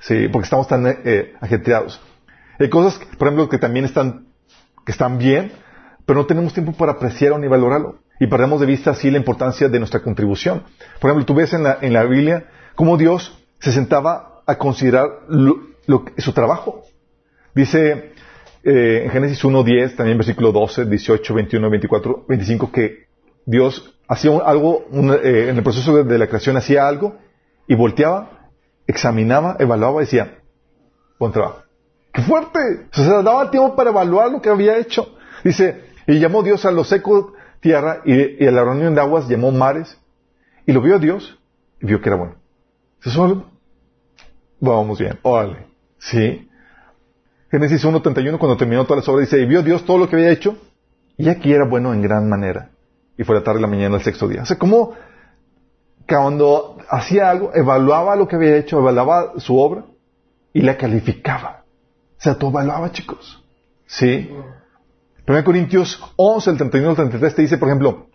[0.00, 0.28] ¿Sí?
[0.28, 2.00] Porque estamos tan eh, ajetreados.
[2.58, 4.26] Hay cosas, por ejemplo, que también están,
[4.84, 5.52] que están bien,
[6.08, 7.98] pero no tenemos tiempo para apreciarlo ni valorarlo.
[8.18, 10.62] Y perdemos de vista así la importancia de nuestra contribución.
[11.00, 15.06] Por ejemplo, tú ves en la, en la Biblia cómo Dios se sentaba a considerar
[16.16, 16.80] su trabajo.
[17.54, 18.14] Dice
[18.64, 23.08] eh, en Génesis 1.10, también versículo 12, 18, 21, 24, 25, que
[23.44, 24.86] Dios hacía algo,
[25.22, 27.18] eh, en el proceso de, la creación hacía algo
[27.66, 28.48] y volteaba,
[28.86, 30.38] examinaba, evaluaba y decía,
[31.18, 31.64] buen trabajo.
[32.14, 32.60] ¡Qué fuerte!
[32.92, 35.14] Se daba tiempo para evaluar lo que había hecho.
[35.44, 39.52] Dice, y llamó Dios a lo seco tierra y, a la reunión de aguas llamó
[39.52, 39.98] mares.
[40.66, 41.38] Y lo vio Dios
[41.80, 42.36] y vio que era bueno.
[43.04, 43.44] ¿Eso?
[44.58, 45.18] Vamos bien.
[45.22, 45.66] Órale.
[45.98, 46.48] Sí.
[47.50, 50.30] Génesis 1.31 cuando terminó todas las obras dice, y vio Dios todo lo que había
[50.30, 50.56] hecho
[51.18, 52.70] y aquí era bueno en gran manera.
[53.16, 54.42] y fue la tarde la mañana el sexto día.
[54.42, 54.94] O sea, como
[56.08, 59.84] cuando hacía algo, evaluaba lo que había hecho, evaluaba su obra
[60.54, 61.64] y la calificaba.
[62.18, 63.44] O sea, todo evaluaba, chicos.
[63.86, 64.30] ¿Sí?
[65.28, 68.06] 1 Corintios 11, el 31 al 33 te dice, por ejemplo,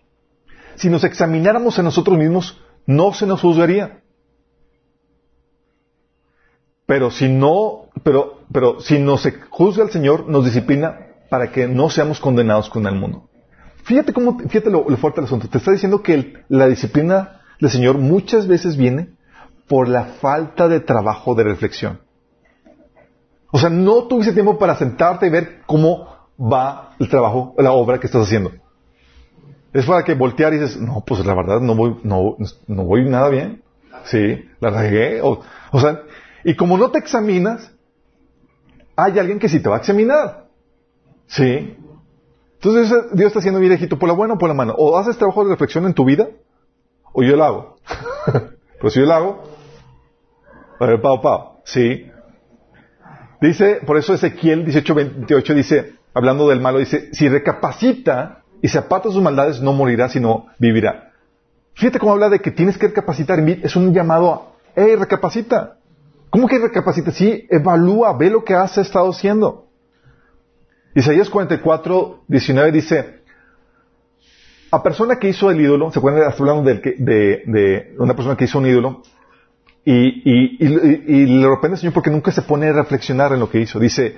[0.74, 4.00] si nos examináramos a nosotros mismos, no se nos juzgaría.
[6.86, 10.98] Pero si no, pero, pero si nos juzga el Señor, nos disciplina
[11.30, 13.28] para que no seamos condenados con el mundo.
[13.84, 15.48] Fíjate cómo, fíjate lo, fuerte del asunto.
[15.48, 19.10] Te está diciendo que la disciplina del Señor muchas veces viene
[19.68, 22.00] por la falta de trabajo de reflexión.
[23.52, 27.98] O sea, no tuviste tiempo para sentarte y ver cómo va el trabajo, la obra
[27.98, 28.52] que estás haciendo.
[29.72, 32.36] Es para que voltear y dices, no, pues la verdad no voy, no,
[32.68, 33.62] no voy nada bien.
[34.04, 35.20] Sí, la regué.
[35.22, 35.40] O,
[35.72, 36.02] o sea,
[36.44, 37.72] y como no te examinas,
[38.96, 40.46] hay alguien que sí te va a examinar.
[41.26, 41.76] Sí.
[42.54, 44.74] Entonces Dios está haciendo viejito por la buena o por la mano.
[44.78, 46.28] O haces trabajo de reflexión en tu vida,
[47.12, 47.76] o yo lo hago.
[48.78, 49.42] Pero si yo lo hago,
[50.78, 51.60] a ver, pao, pao.
[51.64, 52.10] Sí.
[53.40, 59.10] Dice, por eso Ezequiel 18:28 dice, hablando del malo, dice, si recapacita y se aparta
[59.10, 61.12] sus maldades, no morirá, sino vivirá.
[61.74, 63.38] Fíjate cómo habla de que tienes que recapacitar.
[63.40, 64.42] Es un llamado a,
[64.76, 65.76] hey, recapacita.
[66.30, 67.10] ¿Cómo que recapacita?
[67.10, 69.66] Sí, evalúa, ve lo que has estado haciendo.
[70.94, 73.20] Isaías 44, 19 dice,
[74.70, 78.44] a persona que hizo el ídolo, se pueden estar hablando de, de, una persona que
[78.44, 79.02] hizo un ídolo,
[79.84, 83.50] y, y, y, le repente el Señor porque nunca se pone a reflexionar en lo
[83.50, 83.78] que hizo.
[83.78, 84.16] Dice,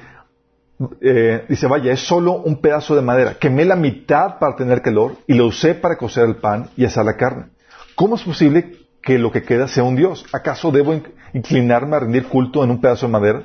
[1.01, 3.35] eh, dice, vaya, es solo un pedazo de madera.
[3.39, 7.05] Quemé la mitad para tener calor y lo usé para cocer el pan y asar
[7.05, 7.47] la carne.
[7.95, 10.27] ¿Cómo es posible que lo que queda sea un Dios?
[10.33, 10.95] ¿Acaso debo
[11.33, 13.43] inclinarme a rendir culto en un pedazo de madera?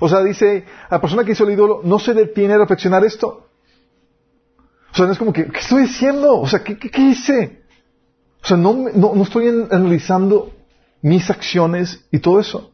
[0.00, 3.48] O sea, dice, la persona que hizo el ídolo no se detiene a reflexionar esto.
[4.92, 6.40] O sea, no es como que, ¿qué estoy diciendo?
[6.40, 7.62] O sea, ¿qué, qué, hice?
[8.42, 10.52] O sea, no, no, no estoy analizando
[11.02, 12.73] mis acciones y todo eso.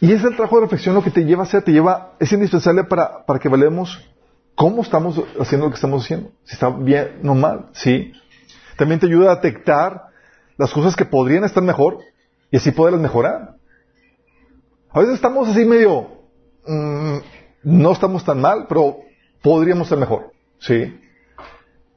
[0.00, 2.32] Y es el trabajo de reflexión lo que te lleva a hacer, te lleva, es
[2.32, 3.98] indispensable para, para que valemos
[4.54, 6.30] cómo estamos haciendo lo que estamos haciendo.
[6.44, 8.12] Si está bien o mal, sí.
[8.76, 10.08] También te ayuda a detectar
[10.56, 11.98] las cosas que podrían estar mejor
[12.50, 13.56] y así poderlas mejorar.
[14.90, 16.08] A veces estamos así medio,
[16.66, 17.16] mm,
[17.64, 18.98] no estamos tan mal, pero
[19.42, 20.98] podríamos ser mejor, ¿sí?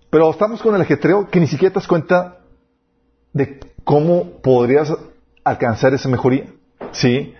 [0.09, 2.39] Pero estamos con el ajetreo que ni siquiera te das cuenta
[3.33, 4.93] de cómo podrías
[5.43, 6.45] alcanzar esa mejoría,
[6.91, 7.33] ¿sí?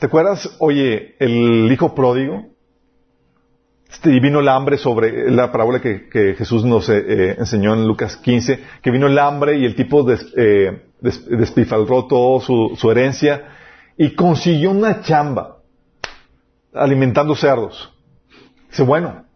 [0.00, 2.46] ¿Te acuerdas, oye, el hijo pródigo?
[3.86, 7.86] Este, y vino el hambre sobre la parábola que, Jesús nos eh, eh, enseñó en
[7.86, 12.90] Lucas 15, que vino el hambre y el tipo des, eh, despilfarró todo su, su
[12.90, 13.44] herencia
[13.98, 15.58] y consiguió una chamba
[16.72, 17.92] alimentando cerdos.
[18.70, 19.26] Dice, bueno,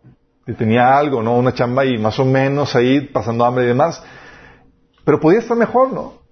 [0.57, 1.37] tenía algo, ¿no?
[1.37, 4.03] Una chamba y más o menos ahí pasando hambre y demás.
[5.05, 6.23] Pero podía estar mejor, ¿no?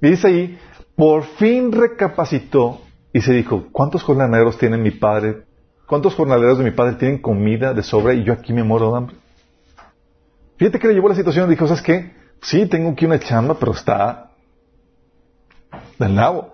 [0.00, 0.58] Y dice ahí,
[0.94, 2.80] por fin recapacitó
[3.12, 5.44] y se dijo, ¿cuántos jornaleros tiene mi padre?
[5.86, 8.96] ¿Cuántos jornaleros de mi padre tienen comida de sobra y yo aquí me muero de
[8.96, 9.16] hambre?
[10.56, 12.14] Fíjate que le llevó la situación y dijo, ¿sabes qué?
[12.40, 14.30] Sí, tengo aquí una chamba, pero está
[15.98, 16.52] del lado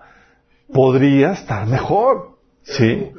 [0.71, 2.37] podría estar mejor.
[2.63, 3.11] ¿Sí?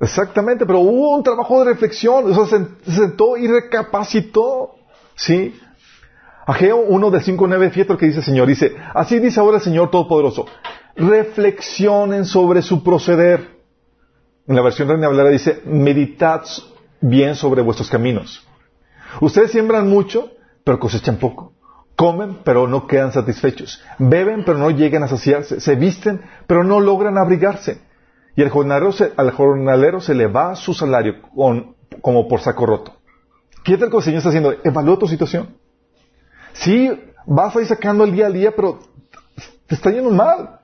[0.00, 4.74] Exactamente, pero hubo un trabajo de reflexión, o sea, se sentó y recapacitó.
[5.14, 5.58] ¿Sí?
[6.46, 8.48] Ageo 1 de 5 9, fíjate lo que dice el Señor.
[8.48, 10.46] Dice, así dice ahora el Señor Todopoderoso,
[10.96, 13.60] reflexionen sobre su proceder.
[14.46, 16.42] En la versión Reina Valera dice, meditad
[17.00, 18.46] bien sobre vuestros caminos.
[19.20, 20.30] Ustedes siembran mucho,
[20.64, 21.52] pero cosechan poco.
[21.96, 23.82] Comen, pero no quedan satisfechos.
[23.98, 25.60] Beben, pero no llegan a saciarse.
[25.60, 27.80] Se visten, pero no logran abrigarse.
[28.36, 31.16] Y al jornalero se, al jornalero se le va su salario
[32.00, 32.94] como por saco roto.
[33.64, 34.54] ¿Qué tal el Señor está haciendo?
[34.64, 35.56] Evalúa tu situación.
[36.52, 36.90] Sí,
[37.26, 38.78] vas a ir sacando el día a día, pero
[39.66, 40.59] te está yendo mal.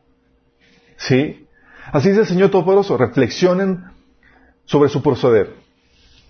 [0.96, 1.46] ¿Sí?
[1.92, 2.96] Así dice el Señor Todopoderoso.
[2.96, 3.84] Reflexionen
[4.64, 5.54] sobre su proceder.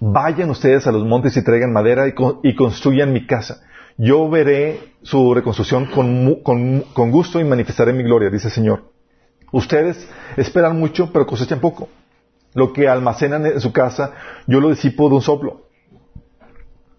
[0.01, 3.63] Vayan ustedes a los montes y traigan madera y construyan mi casa
[3.99, 8.93] yo veré su reconstrucción con, gusto y manifestaré mi gloria, dice el Señor.
[9.53, 11.89] Ustedes esperan mucho, pero cosechan poco.
[12.55, 14.13] Lo que almacenan en su casa,
[14.47, 15.69] yo lo disipo de un soplo.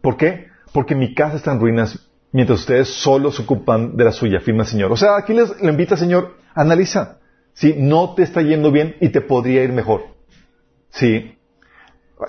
[0.01, 0.47] ¿Por qué?
[0.71, 4.63] Porque mi casa está en ruinas, mientras ustedes solo se ocupan de la suya, firma
[4.63, 4.91] el Señor.
[4.91, 7.17] O sea, aquí les, le invita, Señor, analiza.
[7.57, 10.03] Si no te está yendo bien y te podría ir mejor.
[10.91, 11.35] ¿Sí?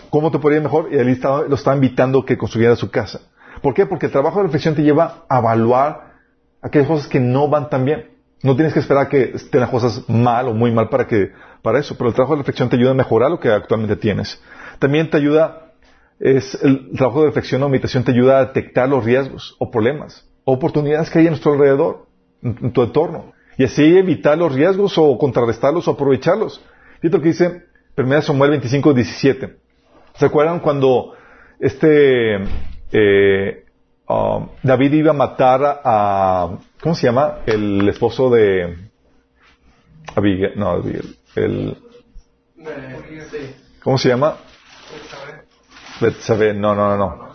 [0.08, 0.88] ¿Cómo te podría ir mejor?
[0.90, 3.20] Y él lo está invitando que construyera su casa.
[3.60, 3.84] ¿Por qué?
[3.84, 6.14] Porque el trabajo de reflexión te lleva a evaluar
[6.62, 8.06] aquellas cosas que no van tan bien.
[8.42, 11.78] No tienes que esperar que estén las cosas mal o muy mal para que, para
[11.78, 14.40] eso, pero el trabajo de reflexión te ayuda a mejorar lo que actualmente tienes.
[14.78, 15.74] También te ayuda
[16.20, 20.26] es el trabajo de reflexión o meditación te ayuda a detectar los riesgos o problemas,
[20.44, 22.06] oportunidades que hay a nuestro alrededor,
[22.42, 26.62] en, en tu entorno, y así evitar los riesgos o contrarrestarlos o aprovecharlos.
[27.00, 27.64] Fíjate lo que dice
[27.96, 29.56] 1 Samuel 25, 17.
[30.14, 31.14] ¿Se acuerdan cuando
[31.60, 32.36] este
[32.92, 33.64] eh,
[34.08, 37.40] um, David iba a matar a, ¿cómo se llama?
[37.46, 38.88] El esposo de
[40.14, 41.76] Abigail, no, Abigail, el.
[43.82, 44.36] ¿cómo se llama?
[46.00, 47.28] Betsabé, no, no, no, no.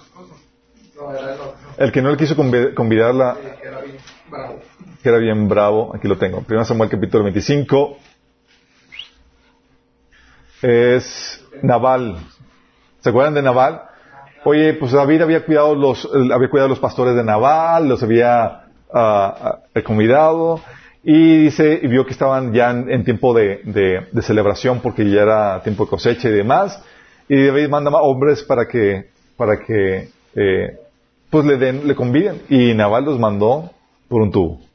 [1.78, 5.94] El que no le quiso convi- convidarla, Sí, que era bien bravo.
[5.94, 6.44] aquí lo tengo.
[6.50, 7.98] 1 Samuel capítulo 25.
[10.62, 12.18] Es Naval.
[13.02, 13.82] ¿Se acuerdan de Naval?
[14.46, 18.64] Oye, pues David había cuidado los, eh, había cuidado los pastores de Naval, los había
[18.94, 20.62] ah, convidado
[21.04, 25.84] y dice, y vio que estaban ya en, tiempo de, celebración porque ya era tiempo
[25.84, 26.82] de cosecha y demás.
[27.28, 30.80] Y David manda más hombres para que, para que, eh,
[31.30, 32.42] pues le den, le conviden.
[32.48, 33.70] Y Naval los mandó
[34.08, 34.73] por un tubo.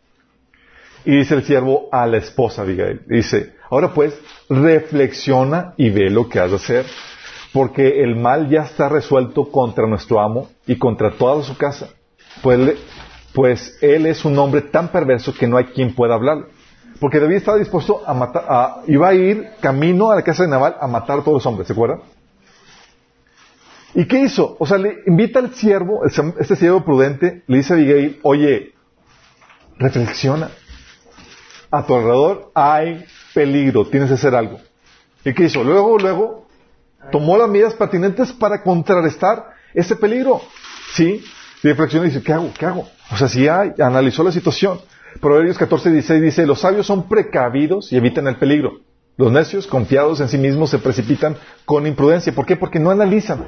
[1.09, 4.13] Y dice el siervo a la esposa Abigail, dice, ahora pues,
[4.51, 6.85] reflexiona y ve lo que has de hacer,
[7.51, 11.89] porque el mal ya está resuelto contra nuestro amo y contra toda su casa,
[12.43, 12.77] pues,
[13.33, 16.45] pues él es un hombre tan perverso que no hay quien pueda hablar.
[17.01, 20.51] Porque David estaba dispuesto a matar, a- iba a ir camino a la casa de
[20.51, 22.01] Naval a matar a todos los hombres, ¿se acuerdan?
[23.95, 24.57] ¿Y qué hizo?
[24.59, 28.75] O sea, le invita al siervo, este siervo prudente, le dice a Abigail, oye,
[29.79, 30.51] reflexiona.
[31.71, 33.05] A tu alrededor hay
[33.35, 34.59] peligro, tienes que hacer algo.
[35.25, 35.63] ¿Y qué hizo?
[35.63, 36.47] Luego, luego,
[37.13, 40.41] tomó las medidas pertinentes para contrarrestar ese peligro.
[40.95, 41.23] ¿Sí?
[41.63, 42.51] Y reflexionó y dice, ¿qué hago?
[42.59, 42.89] ¿Qué hago?
[43.11, 44.81] O sea, si hay, analizó la situación.
[45.21, 48.81] Proverbios 14, 16 dice, los sabios son precavidos y evitan el peligro.
[49.17, 52.33] Los necios, confiados en sí mismos, se precipitan con imprudencia.
[52.33, 52.57] ¿Por qué?
[52.57, 53.47] Porque no analizan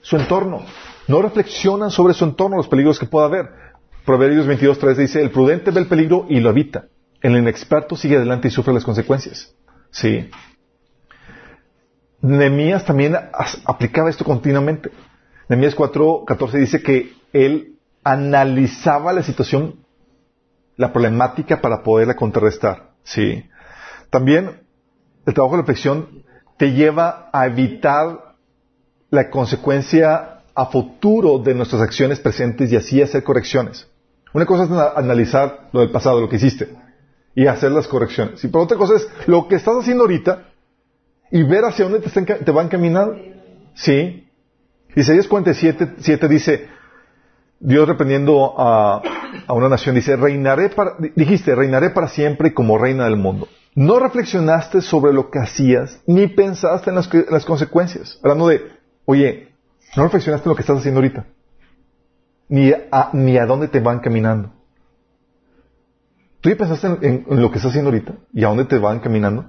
[0.00, 0.64] su entorno.
[1.06, 3.48] No reflexionan sobre su entorno, los peligros que pueda haber.
[4.04, 6.86] Proverbios 22, 3 dice, el prudente ve el peligro y lo evita.
[7.22, 9.54] El inexperto sigue adelante y sufre las consecuencias.
[9.90, 10.28] Sí.
[12.20, 13.16] Nehemías también
[13.64, 14.90] aplicaba esto continuamente.
[15.48, 19.76] Nehemías 4, 14 dice que él analizaba la situación,
[20.76, 22.90] la problemática para poderla contrarrestar.
[23.04, 23.44] Sí.
[24.10, 24.60] También
[25.26, 26.24] el trabajo de reflexión
[26.56, 28.34] te lleva a evitar
[29.10, 33.88] la consecuencia a futuro de nuestras acciones presentes y así hacer correcciones.
[34.32, 36.68] Una cosa es ana- analizar lo del pasado, lo que hiciste,
[37.34, 38.42] y hacer las correcciones.
[38.44, 40.48] Y por otra cosa es lo que estás haciendo ahorita
[41.30, 43.16] y ver hacia dónde te, están te van caminando.
[43.74, 44.28] Sí.
[44.94, 46.68] Isaías 47 7 dice,
[47.58, 49.02] Dios reprendiendo a,
[49.46, 53.48] a una nación, dice, reinaré para, dijiste, reinaré para siempre como reina del mundo.
[53.74, 58.18] No reflexionaste sobre lo que hacías, ni pensaste en las, en las consecuencias.
[58.22, 58.70] Hablando de,
[59.06, 59.48] oye,
[59.96, 61.26] no reflexionaste en lo que estás haciendo ahorita.
[62.48, 64.52] Ni a, ni a dónde te van caminando.
[66.42, 68.14] ¿Tú ya pensaste en, lo que estás haciendo ahorita?
[68.34, 69.48] ¿Y a dónde te van caminando?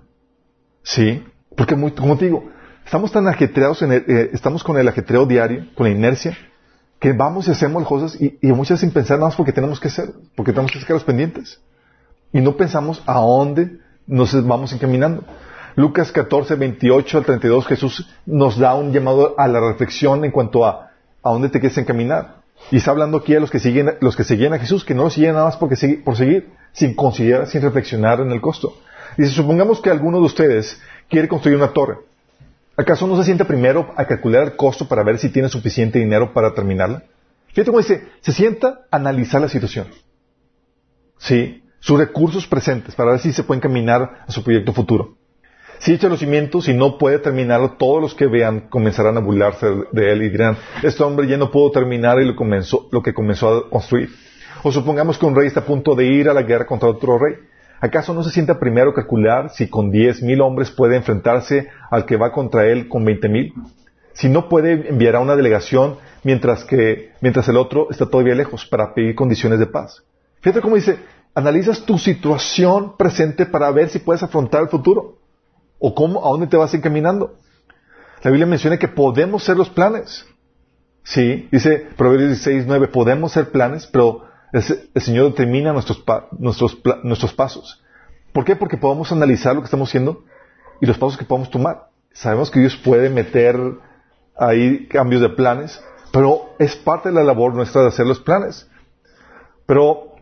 [0.84, 1.24] Sí.
[1.58, 2.50] Porque, muy, como te digo,
[2.86, 6.38] estamos tan ajetreados, en el- eh, estamos con el ajetreo diario, con la inercia,
[7.00, 10.14] que vamos y hacemos cosas y, muchas sin pensar nada más porque tenemos que hacer,
[10.36, 11.60] porque tenemos que sacar los pendientes.
[12.32, 15.24] Y no pensamos a dónde nos vamos encaminando.
[15.76, 20.66] Lucas 14, 28 al 32, Jesús nos da un llamado a la reflexión en cuanto
[20.66, 20.92] a
[21.26, 22.43] a dónde te quieres encaminar.
[22.72, 25.04] Y está hablando aquí a los que siguen, los que seguían a Jesús, que no
[25.04, 28.78] lo siguen nada más porque por seguir, sin considerar, sin reflexionar en el costo.
[29.18, 31.98] Dice, supongamos que alguno de ustedes quiere construir una torre.
[32.76, 36.34] ¿Acaso no se sienta primero a calcular el costo para ver si tiene suficiente dinero
[36.34, 37.04] para terminarla?
[37.48, 39.88] Fíjate cómo dice, se sienta a analizar la situación.
[41.20, 45.18] Sí, sus recursos presentes para ver si se puede encaminar a su proyecto futuro.
[45.80, 49.68] Si echa los cimientos y no puede terminarlo, todos los que vean comenzarán a burlarse
[49.92, 53.14] de él y dirán, este hombre ya no pudo terminar y lo, comenzó, lo que
[53.14, 54.10] comenzó a construir.
[54.64, 57.20] O supongamos que un rey está a punto de ir a la guerra contra otro
[57.20, 57.36] rey.
[57.82, 62.16] ¿Acaso no se sienta primero calcular si con diez mil hombres puede enfrentarse al que
[62.16, 63.54] va contra él con veinte mil?
[64.14, 68.94] Si no puede, enviará una delegación mientras que, mientras el otro está todavía lejos para
[68.94, 70.02] pedir condiciones de paz.
[70.40, 70.98] Fíjate cómo dice,
[71.36, 75.18] analizas tu situación presente para ver si puedes afrontar el futuro.
[75.86, 77.36] O cómo, a dónde te vas encaminando.
[78.24, 80.26] La Biblia menciona que podemos ser los planes.
[81.04, 84.64] Sí, dice Proverbios 16, 9, podemos ser planes, pero el,
[85.02, 86.02] Señor determina nuestros,
[86.40, 87.84] nuestros, nuestros pasos.
[88.32, 88.56] ¿Por qué?
[88.56, 90.24] Porque podemos analizar lo que estamos haciendo
[90.80, 91.90] y los pasos que podemos tomar.
[92.14, 93.58] Sabemos que Dios puede meter
[94.38, 98.70] ahí cambios de planes, pero es parte de la labor nuestra de hacer los planes.
[99.66, 100.16] Pero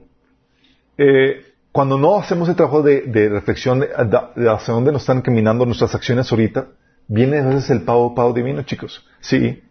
[0.98, 3.90] eh, cuando no hacemos el trabajo de, reflexión de,
[4.50, 6.68] hacia dónde nos están caminando nuestras acciones ahorita,
[7.08, 9.06] viene a veces el pago, pago divino, chicos.
[9.22, 9.64] Sí.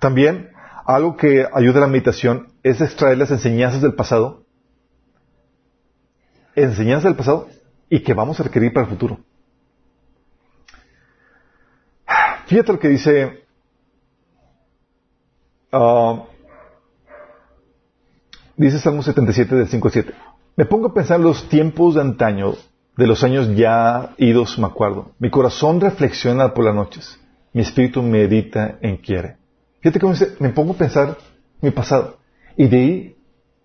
[0.00, 0.50] También,
[0.84, 4.44] algo que ayuda a la meditación es extraer las enseñanzas del pasado,
[6.56, 7.48] enseñanzas del pasado
[7.88, 9.20] y que vamos a requerir para el futuro.
[12.46, 13.46] Fíjate lo que dice
[15.72, 16.24] ah,
[18.56, 20.14] dice Salmo 77 del 5 al 7.
[20.56, 22.54] Me pongo a pensar los tiempos de antaño,
[22.96, 25.12] de los años ya idos, me acuerdo.
[25.18, 27.18] Mi corazón reflexiona por las noches.
[27.52, 29.36] Mi espíritu medita en quiere.
[29.80, 31.18] Fíjate cómo dice, me pongo a pensar
[31.60, 32.18] mi pasado.
[32.56, 33.16] Y de ahí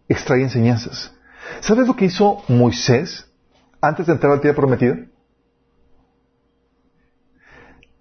[0.07, 1.15] extrae enseñanzas.
[1.59, 3.29] ¿Sabes lo que hizo Moisés
[3.81, 4.97] antes de entrar a la tierra prometida?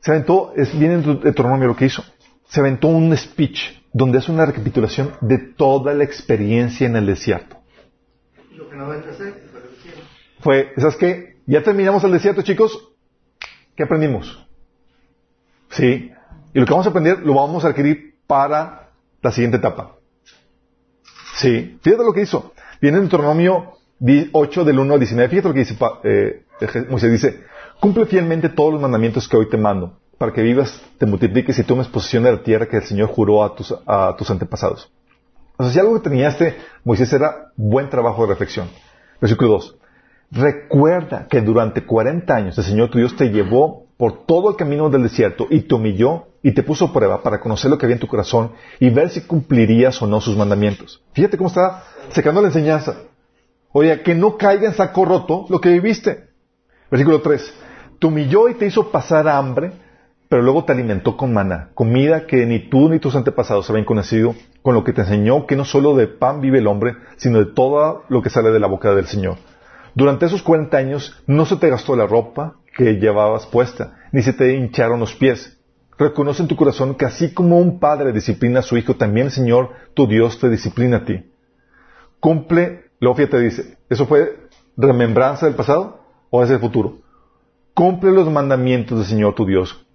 [0.01, 2.03] Se aventó, es bien en Deuteronomio lo que hizo.
[2.49, 7.59] Se aventó un speech donde es una recapitulación de toda la experiencia en el desierto.
[8.53, 8.68] Lo que no debe hacer
[10.41, 11.37] fue, ¿sabes qué?
[11.47, 12.93] Ya terminamos el desierto, chicos.
[13.75, 14.47] ¿Qué aprendimos?
[15.71, 16.13] Sí.
[16.53, 18.91] Y lo que vamos a aprender lo vamos a adquirir para
[19.23, 19.97] la siguiente etapa.
[21.35, 21.79] Sí.
[21.83, 22.53] Fíjate lo que hizo.
[22.81, 23.75] Viene en Deuteronomio
[24.33, 25.29] 8 del 1 al 19.
[25.29, 26.45] Fíjate lo que dice eh,
[26.89, 27.13] Moisés.
[27.13, 27.45] Dice,
[27.81, 31.65] cumple fielmente todos los mandamientos que hoy te mando para que vivas, te multipliques y
[31.65, 34.91] tomes posesión de la tierra que el Señor juró a tus, a tus antepasados.
[35.59, 38.69] O sea, si algo que tenía este Moisés era buen trabajo de reflexión.
[39.21, 39.77] Versículo 2.
[40.31, 44.89] Recuerda que durante 40 años el Señor tu Dios te llevó por todo el camino
[44.89, 48.01] del desierto y te humilló y te puso prueba para conocer lo que había en
[48.01, 51.03] tu corazón y ver si cumplirías o no sus mandamientos.
[51.13, 52.95] Fíjate cómo está secando la enseñanza.
[53.73, 56.29] Oye, que no caiga en saco roto lo que viviste.
[56.89, 57.55] Versículo 3.
[57.99, 59.73] Te humilló y te hizo pasar hambre
[60.29, 64.35] pero luego te alimentó con maná, comida que ni tú ni tus antepasados habían conocido,
[64.63, 67.47] con lo que te enseñó que no solo de pan vive el hombre, sino de
[67.47, 69.37] todo lo que sale de la boca del Señor.
[69.95, 74.35] Durante esos cuarenta años no se te gastó la ropa que llevabas puesta, ni se
[74.35, 75.59] te hincharon los pies.
[75.99, 79.33] Reconoce en tu corazón que así como un padre disciplina a su hijo, también el
[79.33, 81.33] Señor, tu Dios, te disciplina a ti.
[82.21, 84.37] Cumple, luego te dice, ¿eso fue
[84.77, 86.99] remembranza del pasado o es el futuro?
[87.75, 89.88] Cumple los mandamientos del Señor, tu Dios,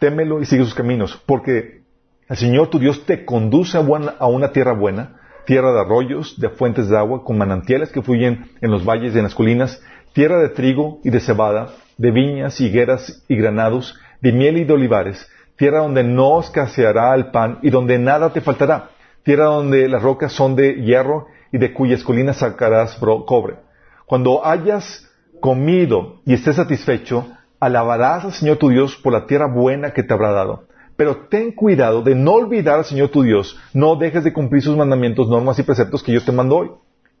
[0.00, 1.82] témelo y sigue sus caminos, porque
[2.28, 6.88] el Señor tu Dios te conduce a, una tierra buena, tierra de arroyos, de fuentes
[6.88, 9.80] de agua, con manantiales que fluyen en los valles y en las colinas,
[10.12, 14.72] tierra de trigo y de cebada, de viñas, higueras y granados, de miel y de
[14.72, 18.90] olivares, tierra donde no escaseará el pan y donde nada te faltará,
[19.22, 23.56] tierra donde las rocas son de hierro y de cuyas colinas sacarás cobre.
[24.06, 25.08] Cuando hayas
[25.40, 27.26] comido y estés satisfecho,
[27.60, 30.64] alabarás al Señor tu Dios por la tierra buena que te habrá dado.
[30.96, 33.58] Pero ten cuidado de no olvidar al Señor tu Dios.
[33.72, 36.70] No dejes de cumplir sus mandamientos, normas y preceptos que yo te mando hoy.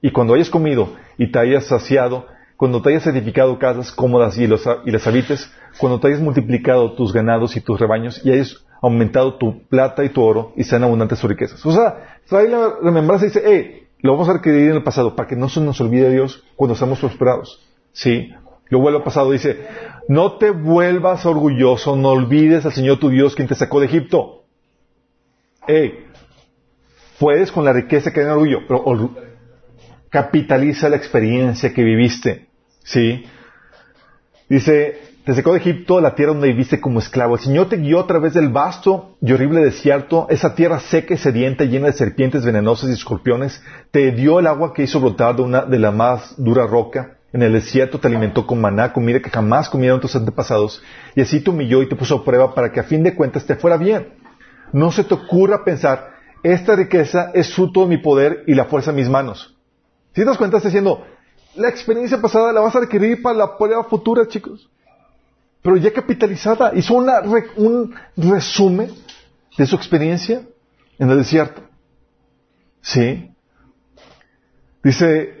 [0.02, 2.26] Y cuando hayas comido y te hayas saciado,
[2.56, 7.56] cuando te hayas edificado casas cómodas y, las habites, cuando te hayas multiplicado tus ganados
[7.56, 11.30] y tus rebaños y hayas aumentado tu plata y tu oro y sean abundantes tus
[11.30, 11.64] riquezas.
[11.64, 15.16] O sea, trae la remembranza y dice, hey, lo vamos a requerir en el pasado
[15.16, 17.62] para que no se nos olvide Dios cuando estamos prosperados.
[17.92, 18.30] Sí,
[18.70, 19.66] lo vuelvo al pasado, dice,
[20.10, 24.42] no te vuelvas orgulloso, no olvides al Señor tu Dios quien te sacó de Egipto.
[25.68, 26.04] Hey,
[27.20, 28.82] puedes con la riqueza que en orgullo, pero
[30.08, 32.48] capitaliza la experiencia que viviste.
[32.82, 33.24] ¿Sí?
[34.48, 37.36] Dice, te sacó de Egipto, la tierra donde viviste como esclavo.
[37.36, 41.18] El Señor te guió a través del vasto y horrible desierto, esa tierra seca y
[41.18, 43.62] sedienta, llena de serpientes venenosas y escorpiones.
[43.92, 47.42] Te dio el agua que hizo brotar de, una, de la más dura roca en
[47.42, 50.82] el desierto te alimentó con maná, comida que jamás comieron tus antepasados,
[51.14, 53.44] y así te humilló y te puso a prueba para que a fin de cuentas
[53.46, 54.14] te fuera bien.
[54.72, 58.92] No se te ocurra pensar, esta riqueza es fruto de mi poder y la fuerza
[58.92, 59.56] de mis manos.
[60.14, 61.04] Si te das cuenta, estás diciendo,
[61.54, 64.68] la experiencia pasada la vas a requerir para la prueba futura, chicos.
[65.62, 68.90] Pero ya capitalizada, hizo un resumen
[69.56, 70.42] de su experiencia
[70.98, 71.62] en el desierto.
[72.80, 73.30] ¿Sí?
[74.82, 75.39] Dice,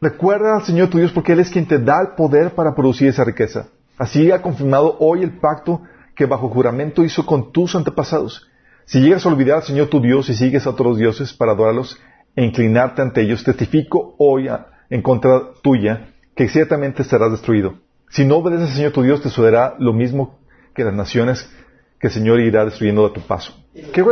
[0.00, 3.08] Recuerda al Señor tu Dios porque Él es quien te da el poder para producir
[3.08, 3.68] esa riqueza.
[3.96, 5.82] Así ha confirmado hoy el pacto
[6.14, 8.48] que bajo juramento hizo con tus antepasados.
[8.84, 12.00] Si llegas a olvidar al Señor tu Dios y sigues a otros dioses para adorarlos
[12.36, 14.48] e inclinarte ante ellos, testifico hoy
[14.88, 17.74] en contra tuya que ciertamente serás destruido.
[18.10, 20.38] Si no obedeces al Señor tu Dios, te sucederá lo mismo
[20.74, 21.50] que las naciones
[21.98, 23.52] que el Señor irá destruyendo a tu paso.
[23.74, 24.04] ¿Qué,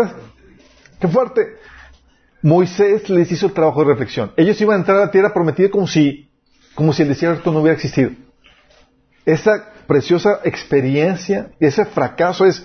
[1.00, 1.58] qué fuerte?
[2.43, 4.32] Moisés les hizo el trabajo de reflexión.
[4.37, 6.30] Ellos iban a entrar a la tierra prometida como si,
[6.74, 8.11] como si el desierto no hubiera existido.
[9.24, 12.64] Esa preciosa experiencia, ese fracaso es,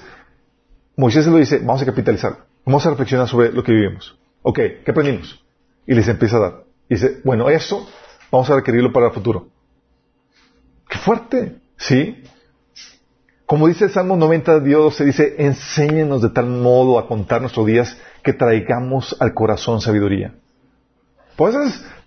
[0.96, 2.40] Moisés lo dice, vamos a capitalizarlo.
[2.66, 4.18] Vamos a reflexionar sobre lo que vivimos.
[4.44, 5.44] Ok, ¿qué aprendimos?
[5.88, 6.64] Y les empieza a dar.
[6.90, 7.88] Y dice, bueno, eso
[8.32, 9.50] vamos a requerirlo para el futuro.
[10.88, 11.56] ¡Qué fuerte!
[11.78, 12.24] ¿Sí?
[13.52, 17.66] Como dice el Salmo 90, Dios se dice, enséñenos de tal modo a contar nuestros
[17.66, 20.34] días que traigamos al corazón sabiduría.
[21.36, 21.54] Pues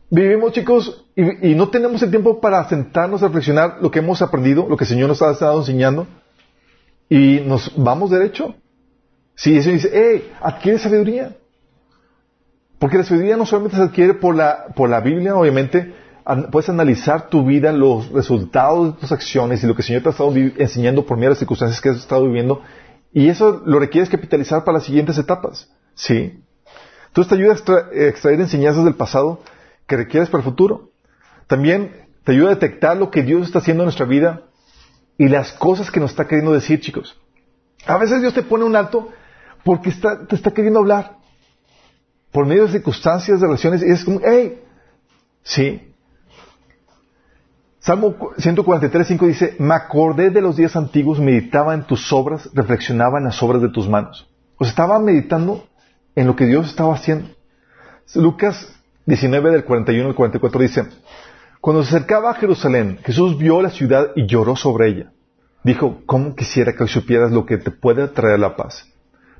[0.08, 4.66] vivimos, chicos, y, no tenemos el tiempo para sentarnos a reflexionar lo que hemos aprendido,
[4.66, 6.06] lo que el Señor nos ha estado enseñando,
[7.10, 8.54] y nos vamos derecho.
[9.34, 11.36] Si eso dice, hey, adquiere sabiduría.
[12.78, 15.92] Porque la sabiduría no solamente se adquiere por la, por la Biblia, obviamente,
[16.50, 20.08] puedes analizar tu vida, los resultados de tus acciones y lo que el Señor te
[20.08, 22.62] ha estado enseñando por medio de las circunstancias que has estado viviendo,
[23.12, 25.70] y eso lo requieres capitalizar para las siguientes etapas.
[25.94, 26.42] ¿Sí?
[27.06, 29.40] Entonces te ayuda a extraer enseñanzas del pasado
[29.86, 30.90] que requieres para el futuro.
[31.46, 34.42] También te ayuda a detectar lo que Dios está haciendo en nuestra vida
[35.16, 37.16] y las cosas que nos está queriendo decir, chicos.
[37.86, 39.10] A veces Dios te pone un alto
[39.62, 39.92] porque
[40.28, 41.18] te está queriendo hablar
[42.32, 44.60] por medio de circunstancias, de relaciones, y es como, hey,
[45.44, 45.93] sí.
[47.84, 53.18] Salmo 143, 5 dice, me acordé de los días antiguos, meditaba en tus obras, reflexionaba
[53.18, 54.26] en las obras de tus manos.
[54.56, 55.66] O estaba meditando
[56.16, 57.28] en lo que Dios estaba haciendo.
[58.14, 58.74] Lucas
[59.04, 60.86] 19 del 41 al 44 dice,
[61.60, 65.12] cuando se acercaba a Jerusalén, Jesús vio la ciudad y lloró sobre ella.
[65.62, 68.88] Dijo, ¿cómo quisiera que supieras lo que te puede traer la paz?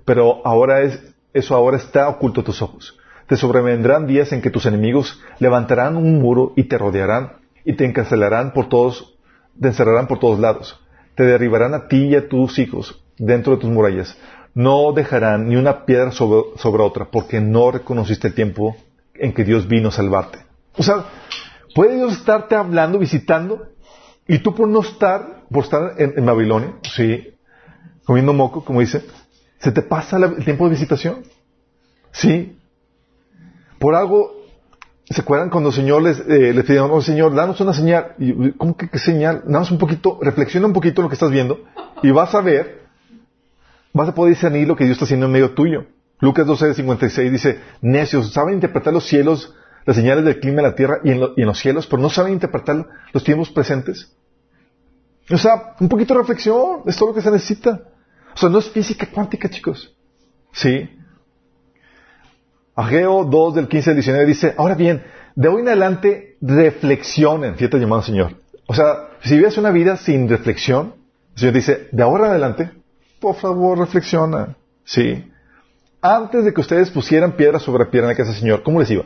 [0.04, 2.94] Pero ahora es, eso ahora está oculto a tus ojos.
[3.26, 7.84] Te sobrevendrán días en que tus enemigos levantarán un muro y te rodearán y te
[7.84, 9.16] encarcelarán por todos,
[9.60, 10.80] te encerrarán por todos lados.
[11.14, 14.16] Te derribarán a ti y a tus hijos dentro de tus murallas
[14.54, 18.76] no dejarán ni una piedra sobre, otra, porque no reconociste el tiempo
[19.14, 20.38] en que Dios vino a salvarte.
[20.76, 21.06] O sea,
[21.74, 23.66] puede Dios estarte hablando, visitando,
[24.26, 27.34] y tú por no estar, por estar en, Babilonia, sí,
[28.04, 29.04] comiendo moco, como dice,
[29.58, 31.24] se te pasa el tiempo de visitación.
[32.12, 32.56] Sí.
[33.78, 34.33] Por algo,
[35.08, 38.14] ¿se acuerdan cuando el Señor les, eh, pidieron, oh Señor, danos una señal?
[38.18, 39.42] Y, ¿Cómo que qué señal?
[39.46, 41.64] Danos un poquito, reflexiona un poquito lo que estás viendo,
[42.02, 42.84] y vas a ver
[43.94, 45.86] vas a poder discernir lo que Dios está haciendo en medio tuyo.
[46.20, 49.54] Lucas 12, 56 dice, necios, saben interpretar los cielos,
[49.86, 52.86] las señales del clima de la tierra y en, los cielos, pero no saben interpretar
[53.12, 54.12] los tiempos presentes.
[55.30, 57.82] O sea, un poquito de reflexión, es todo lo que se necesita.
[58.34, 59.94] O sea, no es física cuántica, chicos.
[60.52, 60.90] Sí.
[62.76, 65.02] Ageo 2 del 15 al 19 dice, ahora bien,
[65.36, 68.32] de hoy en adelante reflexionen, fíjate llamado Señor.
[68.66, 70.94] O sea, si vives una vida sin reflexión,
[71.34, 72.70] el Señor dice, de ahora en adelante,
[73.20, 74.56] por favor, reflexiona.
[74.84, 75.30] Sí.
[76.00, 78.90] Antes de que ustedes pusieran piedra sobre piedra en la casa del Señor, ¿cómo les
[78.90, 79.04] iba?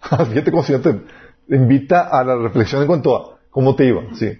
[0.00, 4.02] Fíjate cómo el Señor te invita a la reflexión en cuanto a cómo te iba.
[4.14, 4.38] Sí.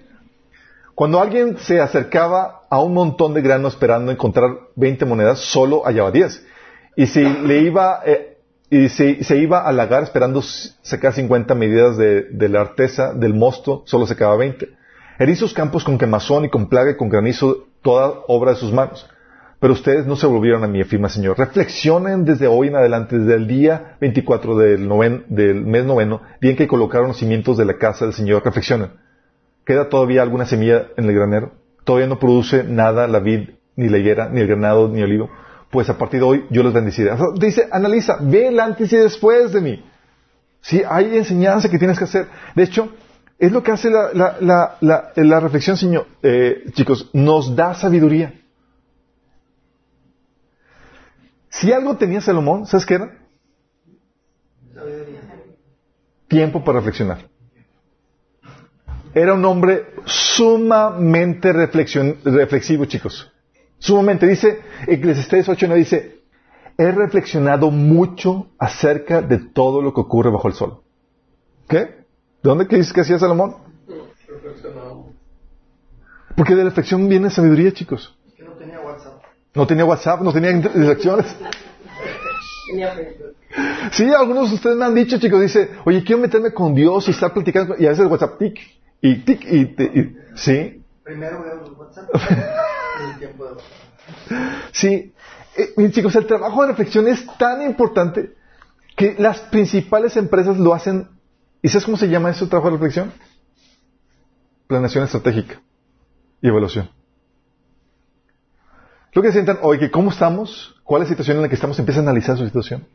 [0.94, 6.10] Cuando alguien se acercaba a un montón de grano esperando encontrar 20 monedas, solo hallaba
[6.10, 6.46] 10.
[6.96, 8.29] Y si le iba, eh,
[8.70, 13.82] y si se iba a lagar esperando sacar 50 medidas de, la arteza del mosto,
[13.84, 14.68] solo sacaba 20.
[15.18, 18.72] Herí sus campos con quemazón y con plaga y con granizo toda obra de sus
[18.72, 19.10] manos.
[19.58, 21.36] Pero ustedes no se volvieron a mí, afirma el Señor.
[21.36, 24.88] Reflexionen desde hoy en adelante, desde el día 24 del,
[25.28, 28.44] del mes noveno, bien que colocaron los cimientos de la casa del Señor.
[28.44, 28.92] Reflexionen.
[29.66, 31.52] ¿Queda todavía alguna semilla en el granero?
[31.82, 35.30] ¿Todavía no produce nada la vid, ni la higuera, ni el granado, ni el olivo?
[35.70, 37.12] Pues a partir de hoy yo los bendeciré.
[37.34, 39.84] Dice, analiza, ve el antes y después de mí.
[40.60, 42.28] Sí, hay enseñanza que tienes que hacer.
[42.54, 42.92] De hecho,
[43.38, 48.34] es lo que hace la, reflexión, señor, eh, chicos, nos da sabiduría.
[51.48, 53.18] Si algo tenía Salomón, ¿sabes qué era?
[54.74, 55.20] Sabiduría.
[56.28, 57.28] Tiempo para reflexionar.
[59.14, 63.32] Era un hombre sumamente reflexivo, chicos.
[63.80, 64.26] Sumamente.
[64.26, 66.20] Dice, Eclesiastes 8 no dice,
[66.78, 70.80] he reflexionado mucho acerca de todo lo que ocurre bajo el sol.
[71.68, 71.78] ¿Qué?
[71.78, 72.04] ¿De
[72.42, 73.56] dónde que dices que hacía Salomón?
[76.36, 78.16] Porque de la reflexión viene sabiduría, chicos.
[78.28, 79.22] Es que no tenía WhatsApp.
[79.54, 81.36] No tenía WhatsApp, no tenía interacciones.
[83.92, 87.10] Sí, algunos de ustedes me han dicho, chicos, dice, oye, quiero meterme con Dios y
[87.10, 88.60] estar platicando, y a veces WhatsApp, tic,
[89.00, 90.82] y tic, y, sí.
[91.02, 92.08] Primero veo el WhatsApp
[94.72, 95.12] Sí,
[95.56, 98.34] eh, chicos, el trabajo de reflexión es tan importante
[98.96, 101.08] que las principales empresas lo hacen
[101.62, 103.12] ¿Y sabes cómo se llama eso, trabajo de reflexión?
[104.66, 105.60] Planeación estratégica
[106.40, 106.90] y evaluación.
[109.12, 110.80] Lo que sientan, oye, ¿cómo estamos?
[110.84, 111.78] ¿Cuál es la situación en la que estamos?
[111.78, 112.86] Empieza a analizar su situación.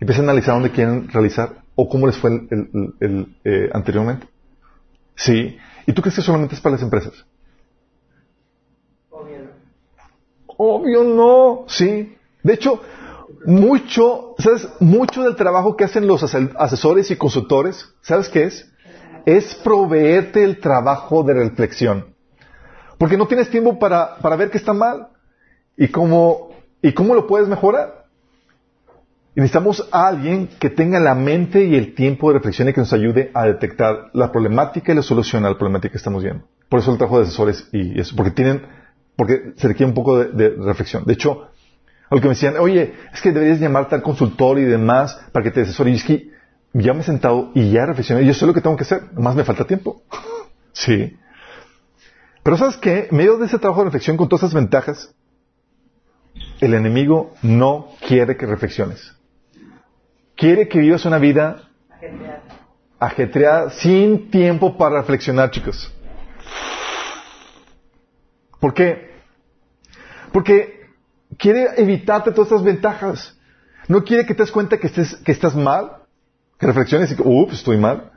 [0.00, 4.28] Empieza a analizar dónde quieren realizar o cómo les fue el, eh, anteriormente.
[5.16, 5.58] Sí.
[5.86, 7.26] ¿Y tú crees que solamente es para las empresas?
[9.10, 10.47] Obvio no.
[10.58, 11.64] Obvio no.
[11.68, 12.16] Sí.
[12.42, 12.82] De hecho,
[13.46, 14.68] mucho, ¿sabes?
[14.80, 18.70] Mucho del trabajo que hacen los asesores y consultores, ¿sabes qué es?
[19.24, 22.14] Es proveerte el trabajo de reflexión.
[22.98, 25.08] Porque no tienes tiempo para, para ver qué está mal
[25.76, 26.50] y cómo,
[26.82, 28.06] y cómo lo puedes mejorar.
[29.36, 32.80] Y necesitamos a alguien que tenga la mente y el tiempo de reflexión y que
[32.80, 36.44] nos ayude a detectar la problemática y la solución a la problemática que estamos viendo.
[36.68, 38.62] Por eso el trabajo de asesores y eso, porque tienen,
[39.18, 41.04] porque se requiere un poco de, de reflexión.
[41.04, 41.48] De hecho,
[42.08, 45.50] algo que me decían, oye, es que deberías llamarte al consultor y demás para que
[45.50, 45.90] te asesore.
[45.90, 46.30] Y es que
[46.72, 49.34] ya me he sentado y ya reflexioné, yo sé lo que tengo que hacer, más
[49.34, 50.02] me falta tiempo.
[50.72, 51.18] sí.
[52.44, 53.08] Pero ¿sabes qué?
[53.10, 55.12] En medio de ese trabajo de reflexión con todas esas ventajas,
[56.60, 59.16] el enemigo no quiere que reflexiones.
[60.36, 61.68] Quiere que vivas una vida
[63.00, 65.92] ajetreada, sin tiempo para reflexionar, chicos.
[68.60, 69.07] ¿Por qué?
[70.32, 70.78] Porque
[71.36, 73.38] quiere evitarte todas estas ventajas.
[73.88, 76.02] No quiere que te des cuenta que, que estás mal,
[76.58, 78.10] que reflexiones y que, ups, estoy mal.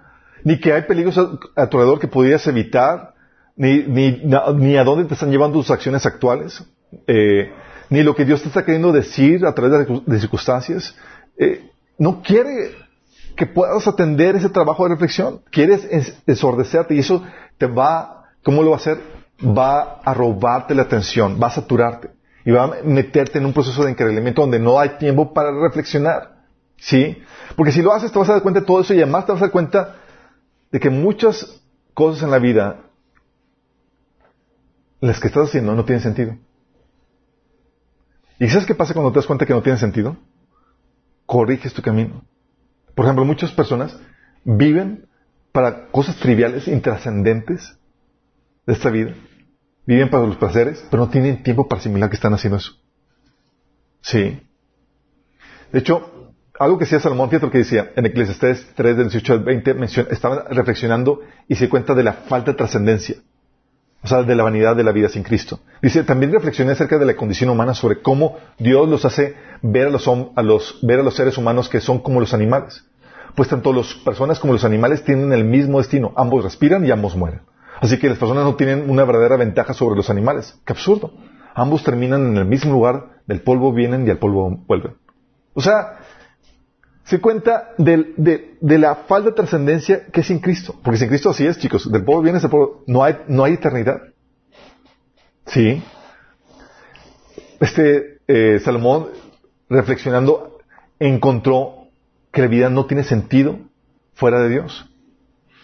[0.43, 3.13] Ni que hay peligros a, tu alrededor que podrías evitar,
[3.55, 4.21] ni, ni,
[4.55, 6.63] ni a dónde te están llevando tus acciones actuales,
[7.07, 7.51] eh,
[7.89, 10.95] ni lo que Dios te está queriendo decir a través de, circunstancias.
[11.37, 12.71] Eh, no quiere
[13.35, 15.41] que puedas atender ese trabajo de reflexión.
[15.51, 15.87] Quieres
[16.25, 17.23] desordecerte y eso
[17.57, 18.99] te va, ¿cómo lo va a hacer?
[19.43, 22.11] Va a robarte la atención, va a saturarte
[22.45, 26.41] y va a meterte en un proceso de encarcelamiento donde no hay tiempo para reflexionar.
[26.77, 27.21] ¿Sí?
[27.55, 29.31] Porque si lo haces te vas a dar cuenta de todo eso y además te
[29.31, 29.95] vas a dar cuenta
[30.71, 31.61] de que muchas
[31.93, 32.81] cosas en la vida,
[34.99, 36.37] las que estás haciendo, no tienen sentido.
[38.39, 40.17] ¿Y sabes qué pasa cuando te das cuenta que no tienen sentido?
[41.27, 42.23] Corriges tu camino.
[42.95, 43.95] Por ejemplo, muchas personas
[44.43, 45.07] viven
[45.51, 47.77] para cosas triviales, intrascendentes
[48.65, 49.13] de esta vida.
[49.85, 52.73] Viven para los placeres, pero no tienen tiempo para asimilar que están haciendo eso.
[54.01, 54.41] Sí.
[55.71, 59.33] De hecho, algo que decía Salomón, fíjate lo que decía en Eclesiastés 3, del 18
[59.33, 63.15] al 20, menciona, estaba reflexionando y se cuenta de la falta de trascendencia.
[64.03, 65.59] O sea, de la vanidad de la vida sin Cristo.
[65.81, 69.89] Dice, también reflexioné acerca de la condición humana sobre cómo Dios los hace ver a
[69.91, 72.83] los, a los, ver a los seres humanos que son como los animales.
[73.35, 76.13] Pues tanto las personas como los animales tienen el mismo destino.
[76.15, 77.41] Ambos respiran y ambos mueren.
[77.81, 80.55] Así que las personas no tienen una verdadera ventaja sobre los animales.
[80.65, 81.11] ¡Qué absurdo!
[81.55, 84.93] Ambos terminan en el mismo lugar, del polvo vienen y al polvo vuelven.
[85.55, 85.97] O sea,
[87.03, 90.75] se cuenta de, la falta de trascendencia que es sin Cristo.
[90.83, 91.91] Porque sin Cristo así es, chicos.
[91.91, 92.83] Del polvo viene del polvo.
[92.85, 93.99] No hay, eternidad.
[95.47, 95.83] Sí.
[97.59, 99.07] Este eh, Salomón,
[99.69, 100.59] reflexionando,
[100.99, 101.87] encontró
[102.31, 103.57] que la vida no tiene sentido
[104.13, 104.87] fuera de Dios.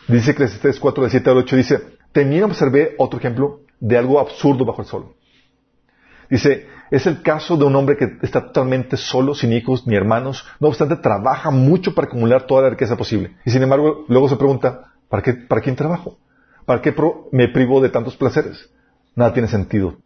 [0.08, 0.48] Dice que
[0.80, 4.88] 4, de 7 al 8, dice, también observé otro ejemplo de algo absurdo bajo el
[4.88, 5.14] sol.
[6.30, 10.46] Dice, es el caso de un hombre que está totalmente solo, sin hijos ni hermanos,
[10.60, 13.36] no obstante trabaja mucho para acumular toda la riqueza posible.
[13.46, 16.18] Y sin embargo, luego se pregunta, ¿para, qué, para quién trabajo?
[16.66, 16.94] ¿Para qué
[17.32, 18.70] me privo de tantos placeres?
[19.16, 19.98] Nada tiene sentido.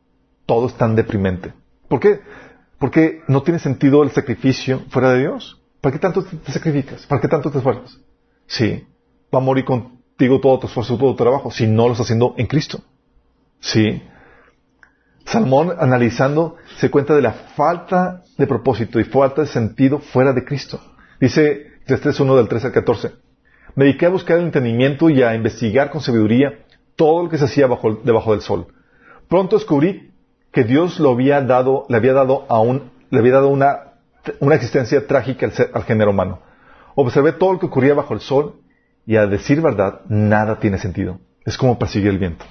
[0.45, 1.53] Todo es tan deprimente.
[1.87, 2.19] ¿Por qué?
[2.77, 5.61] Porque no tiene sentido el sacrificio fuera de Dios.
[5.81, 7.05] ¿Para qué tanto te sacrificas?
[7.07, 7.99] ¿Para qué tanto te esfuerzas?
[8.47, 8.85] Sí,
[9.33, 9.65] va morir
[10.11, 12.79] contigo todo tu esfuerzo, todo tu trabajo, si no lo estás haciendo en Cristo.
[13.59, 14.03] Sí.
[15.25, 20.43] Salmón, analizando, se cuenta de la falta de propósito y falta de sentido fuera de
[20.43, 20.79] Cristo.
[21.19, 23.11] Dice 3.3.1 del 13 al 14.
[23.75, 27.45] Me dediqué a buscar el entendimiento y a investigar con sabiduría todo lo que se
[27.45, 28.67] hacía bajo, debajo del sol.
[29.29, 30.11] Pronto descubrí
[30.51, 33.93] que Dios lo había dado, le había dado a un, le había dado una,
[34.39, 36.41] una existencia trágica al, ser, al género humano.
[36.95, 38.61] Observé todo lo que ocurría bajo el sol
[39.05, 41.19] y a decir verdad, nada tiene sentido.
[41.45, 42.45] Es como perseguir el viento.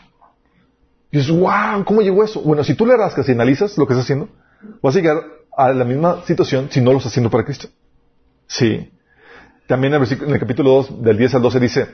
[1.10, 2.40] Y dices, wow, ¿cómo llegó eso?
[2.42, 4.28] Bueno, si tú le rascas y analizas lo que estás haciendo,
[4.82, 5.24] vas a llegar
[5.56, 7.68] a la misma situación si no lo estás haciendo para Cristo.
[8.46, 8.90] Sí.
[9.66, 11.86] También en el, capítulo 2, del 10 al 12 dice,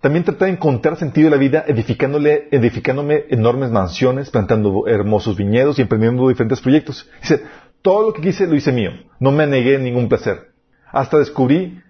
[0.00, 5.78] también traté de encontrar sentido en la vida edificándole, edificándome enormes mansiones, plantando hermosos viñedos
[5.78, 7.08] y emprendiendo diferentes proyectos.
[7.22, 7.42] Dice,
[7.82, 8.90] todo lo que quise lo hice mío.
[9.18, 10.52] No me negué ningún placer.
[10.92, 11.80] Hasta descubrí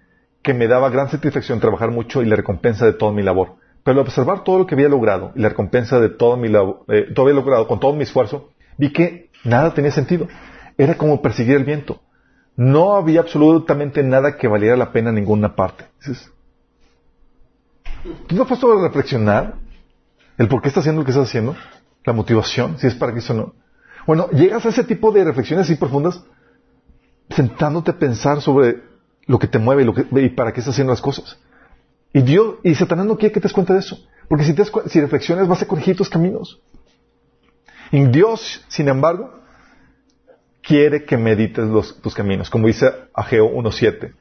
[0.47, 3.55] que me daba gran satisfacción trabajar mucho y la recompensa de toda mi labor.
[3.83, 6.85] Pero al observar todo lo que había logrado y la recompensa de toda mi labor,
[6.87, 10.29] eh, todo había logrado con todo mi esfuerzo, vi que nada tenía sentido.
[10.77, 11.99] Era como perseguir el viento.
[12.55, 15.83] No había absolutamente nada que valiera la pena en ninguna parte.
[18.27, 19.55] ¿Tú te has puesto a reflexionar
[20.37, 21.57] el por qué estás haciendo lo que estás haciendo?
[22.05, 23.53] La motivación, si es para eso o no.
[24.05, 26.23] Bueno, llegas a ese tipo de reflexiones así profundas
[27.31, 28.86] sentándote a pensar sobre
[29.27, 31.37] lo que te mueve y, lo y para qué estás haciendo las cosas.
[32.13, 33.99] Y Dios, y Satanás no quiere que te des cuenta de eso.
[34.27, 36.59] Porque si, te, si reflexiones vas a corregir tus caminos.
[37.91, 39.39] Y Dios, sin embargo,
[40.61, 41.65] quiere que medites
[42.01, 42.49] tus caminos.
[42.49, 44.13] Como dice Ageo 1.7.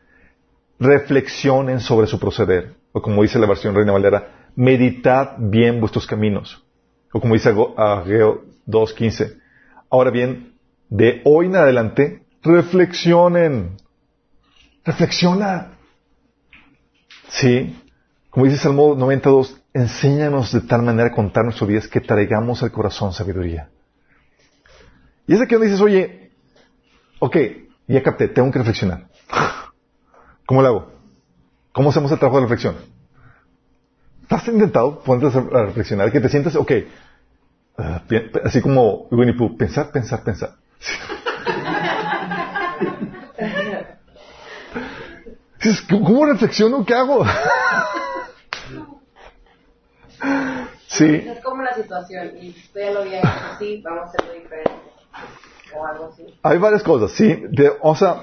[0.78, 2.74] Reflexionen sobre su proceder.
[2.92, 6.64] O como dice la versión Reina Valera, meditad bien vuestros caminos.
[7.12, 9.38] O como dice Ageo 2.15.
[9.90, 10.54] Ahora bien,
[10.88, 13.76] de hoy en adelante, reflexionen.
[14.86, 15.72] Reflexiona.
[17.28, 17.82] Sí.
[18.30, 22.70] Como dice Salmo 92, enséñanos de tal manera a contar nuestros días que traigamos al
[22.70, 23.68] corazón sabiduría.
[25.26, 26.30] Y es aquí donde dices, oye,
[27.18, 27.36] ok,
[27.88, 29.08] ya capté, tengo que reflexionar.
[30.46, 30.92] ¿Cómo lo hago?
[31.72, 32.76] ¿Cómo hacemos el trabajo de reflexión?
[34.28, 36.12] ¿Has intentado ponerte a reflexionar?
[36.12, 36.72] Que te sientas, ok,
[37.78, 40.50] uh, así como Winnie Pooh, pensar, pensar, pensar.
[45.88, 46.84] ¿Cómo reflexiono?
[46.84, 47.24] ¿Qué hago?
[50.86, 51.04] sí.
[51.04, 54.72] Es como la situación y ya lo había hecho así, vamos a hacerlo diferente.
[55.76, 56.38] O algo así.
[56.42, 57.44] Hay varias cosas, sí.
[57.50, 58.22] De, o sea,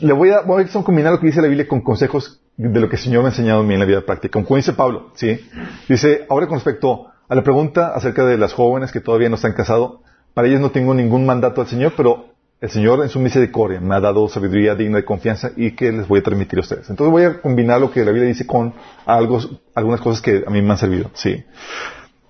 [0.00, 2.88] le voy a, voy a combinar lo que dice la Biblia con consejos de lo
[2.88, 4.42] que el Señor me ha enseñado a mí en la vida práctica.
[4.42, 5.48] Como dice Pablo, ¿sí?
[5.88, 9.52] Dice, ahora con respecto a la pregunta acerca de las jóvenes que todavía no están
[9.52, 10.00] casados,
[10.32, 13.94] para ellas no tengo ningún mandato del Señor, pero el Señor en su misericordia me
[13.94, 16.88] ha dado sabiduría digna de confianza y que les voy a transmitir a ustedes.
[16.88, 18.72] Entonces voy a combinar lo que la Biblia dice con
[19.04, 19.40] algo,
[19.74, 21.10] algunas cosas que a mí me han servido.
[21.14, 21.44] Sí.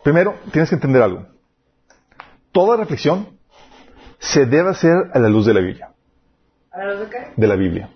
[0.03, 1.27] Primero, tienes que entender algo.
[2.51, 3.29] Toda reflexión
[4.19, 5.91] se debe hacer a la luz de la Biblia.
[6.73, 7.19] ¿A la luz de qué?
[7.37, 7.91] De la Biblia.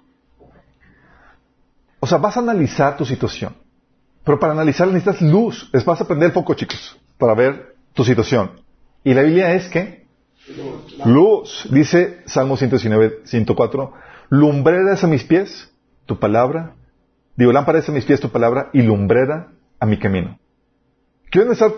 [1.99, 3.55] O sea, vas a analizar tu situación.
[4.25, 5.69] Pero para analizar necesitas luz.
[5.73, 8.53] Es vas a prender el foco, chicos, para ver tu situación.
[9.03, 10.00] Y la Biblia es que
[11.05, 11.69] luz.
[11.71, 13.93] Dice Salmo 119, 104,
[14.29, 15.73] lumbrera es a mis pies
[16.07, 16.75] tu palabra.
[17.37, 20.39] Digo, lámpara es a mis pies tu palabra y lumbrera a mi camino.
[21.31, 21.73] ¿Quieres estar?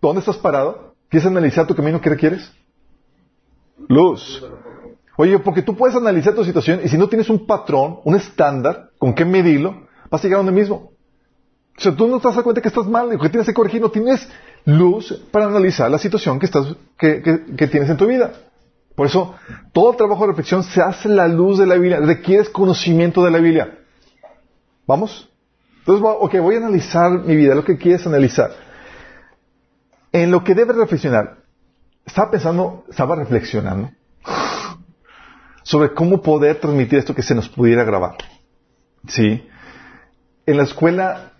[0.00, 0.94] ¿Dónde estás parado?
[1.08, 2.00] ¿Quieres analizar tu camino?
[2.00, 2.52] ¿Qué requieres?
[3.88, 4.42] Luz.
[5.16, 8.90] Oye, porque tú puedes analizar tu situación y si no tienes un patrón, un estándar,
[8.98, 10.91] con qué medirlo, vas a llegar a donde mismo.
[11.76, 13.90] O sea, tú no te das cuenta que estás mal, que tienes que corregir, no
[13.90, 14.28] tienes
[14.64, 17.22] luz para analizar la situación que, estás, que,
[17.56, 18.32] que, tienes en tu vida.
[18.94, 19.34] Por eso,
[19.72, 21.98] todo trabajo de reflexión se hace a la luz de la Biblia.
[22.00, 23.78] Requieres conocimiento de la Biblia.
[24.86, 25.30] ¿Vamos?
[25.78, 28.52] Entonces, ok, voy a analizar mi vida, lo que quieres analizar.
[30.12, 31.38] En lo que debes reflexionar,
[32.04, 33.90] estaba pensando, estaba reflexionando
[35.62, 38.16] sobre cómo poder transmitir esto que se nos pudiera grabar.
[39.08, 39.48] ¿Sí?
[40.44, 41.31] En la escuela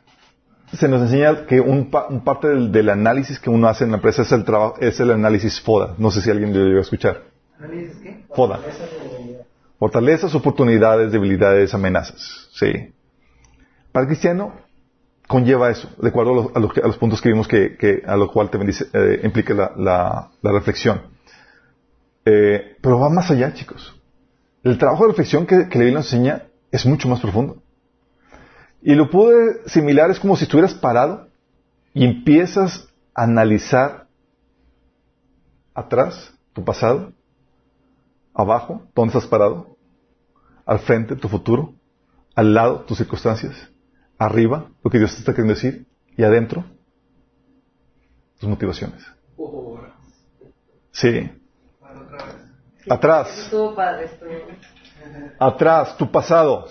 [0.72, 4.32] se nos enseña que un, parte del, análisis que uno hace en la empresa es
[4.32, 5.94] el, trabajo, es el análisis FODA.
[5.98, 7.22] No sé si alguien lo llegó a escuchar.
[7.58, 8.24] ¿Análisis qué?
[8.34, 8.60] FODA.
[9.78, 12.48] Fortalezas, oportunidades, debilidades, amenazas.
[12.52, 12.72] Sí.
[13.90, 14.54] Para el cristiano
[15.28, 18.50] conlleva eso, de acuerdo a los, a los, puntos que vimos que, a lo cual
[18.50, 21.02] también dice, eh, implica la, reflexión.
[22.24, 23.94] Eh, pero va más allá, chicos.
[24.62, 27.62] El trabajo de reflexión que, que la Biblia nos enseña es mucho más profundo.
[28.82, 31.28] Y lo pude similar, es como si estuvieras parado
[31.94, 34.08] y empiezas a analizar
[35.72, 37.12] atrás tu pasado,
[38.34, 39.76] abajo, dónde estás parado,
[40.66, 41.74] al frente tu futuro,
[42.34, 43.54] al lado tus circunstancias,
[44.18, 46.64] arriba lo que Dios te está queriendo decir y adentro
[48.40, 49.02] tus motivaciones.
[50.90, 51.30] Sí.
[52.88, 53.48] Atrás.
[55.38, 56.66] Atrás, tu pasado.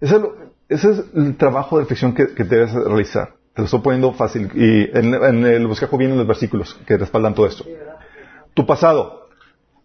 [0.00, 0.20] Ese
[0.68, 3.34] es, el trabajo de reflexión que, debes realizar.
[3.54, 4.50] Te lo estoy poniendo fácil.
[4.54, 7.64] Y en, el bosquejo vienen los versículos que respaldan todo esto.
[8.54, 9.28] Tu pasado.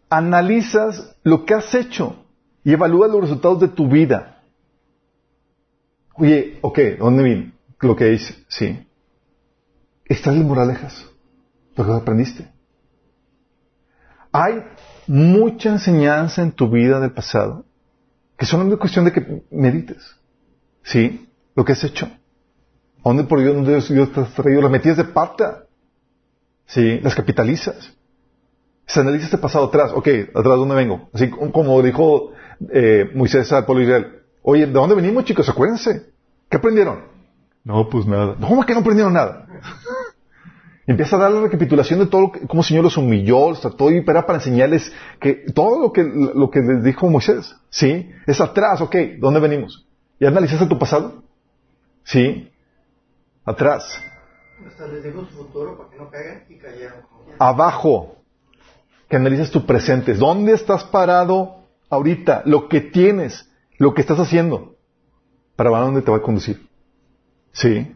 [0.09, 2.23] Analizas lo que has hecho
[2.63, 4.43] y evalúa los resultados de tu vida.
[6.15, 7.53] Oye, ok, ¿dónde viene?
[7.79, 8.87] Lo que dice, sí.
[10.05, 11.05] ¿Estás en moralejas?
[11.75, 12.47] Lo que aprendiste.
[14.31, 14.63] Hay
[15.07, 17.65] mucha enseñanza en tu vida del pasado
[18.43, 20.17] que solamente cuestión de que medites.
[20.83, 21.29] ¿Sí?
[21.55, 22.07] Lo que has hecho.
[22.07, 24.61] ¿A dónde por Dios, Dios, Dios te has traído?
[24.61, 25.63] Las metías de pata.
[26.65, 26.99] ¿Sí?
[26.99, 27.93] Las capitalizas.
[28.85, 29.93] Se analiza este pasado atrás.
[29.95, 31.09] Ok, atrás, ¿dónde vengo?
[31.13, 32.33] Así como dijo
[32.69, 34.23] eh, Moisés al pueblo Israel.
[34.41, 35.47] Oye, ¿de dónde venimos, chicos?
[35.47, 36.11] Acuérdense.
[36.49, 37.05] ¿Qué aprendieron?
[37.63, 38.35] No, pues nada.
[38.41, 39.47] ¿Cómo que no aprendieron nada?
[40.85, 44.01] Empieza a dar la recapitulación de todo cómo el Señor los humilló, los trató y
[44.01, 48.09] para, para enseñarles que todo lo que, lo que les dijo Moisés, ¿sí?
[48.27, 49.87] Es atrás, ok, ¿dónde venimos?
[50.19, 51.23] ¿Ya analizaste tu pasado?
[52.03, 52.51] ¿Sí?
[53.45, 54.01] Atrás.
[54.67, 56.99] Hasta les dijo su futuro para que no caigan y cayeron.
[57.39, 58.17] Abajo.
[59.07, 60.13] Que analices tu presente.
[60.13, 62.43] ¿Dónde estás parado ahorita?
[62.45, 64.75] Lo que tienes, lo que estás haciendo.
[65.55, 66.67] ¿Para dónde te va a conducir?
[67.51, 67.95] ¿Sí?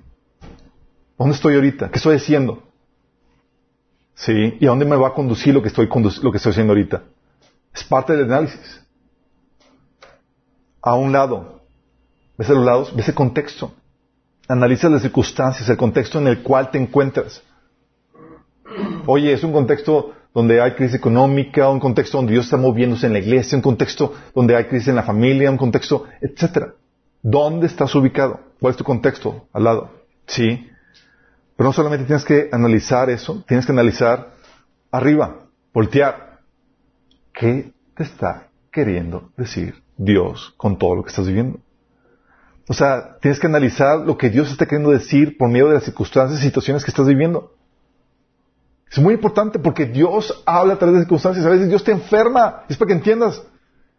[1.18, 1.90] ¿Dónde estoy ahorita?
[1.90, 2.67] ¿Qué estoy haciendo?
[4.18, 4.58] ¿Sí?
[4.60, 7.04] ¿Y a dónde me va a conducir lo que estoy, lo que estoy haciendo ahorita?
[7.74, 8.84] Es parte del análisis.
[10.82, 11.62] A un lado.
[12.38, 12.96] ¿Ves a los lados?
[12.96, 13.72] ¿Ves el contexto?
[14.48, 17.44] analizas las circunstancias, el contexto en el cual te encuentras.
[19.06, 23.14] Oye, es un contexto donde hay crisis económica, un contexto donde Dios está moviéndose en
[23.14, 26.74] la iglesia, un contexto donde hay crisis en la familia, un contexto, etcétera.
[27.22, 28.40] ¿Dónde estás ubicado?
[28.60, 29.90] ¿Cuál es tu contexto al lado?
[30.28, 30.68] Sí.
[31.58, 34.34] Pero no solamente tienes que analizar eso, tienes que analizar
[34.92, 36.40] arriba, voltear.
[37.34, 41.60] ¿Qué te está queriendo decir Dios con todo lo que estás viviendo?
[42.70, 45.84] O sea, tienes que analizar lo que Dios está queriendo decir por medio de las
[45.84, 47.56] circunstancias y situaciones que estás viviendo.
[48.92, 51.46] Es muy importante porque Dios habla a través de circunstancias.
[51.46, 52.66] A veces Dios te enferma.
[52.70, 53.42] Es para que entiendas.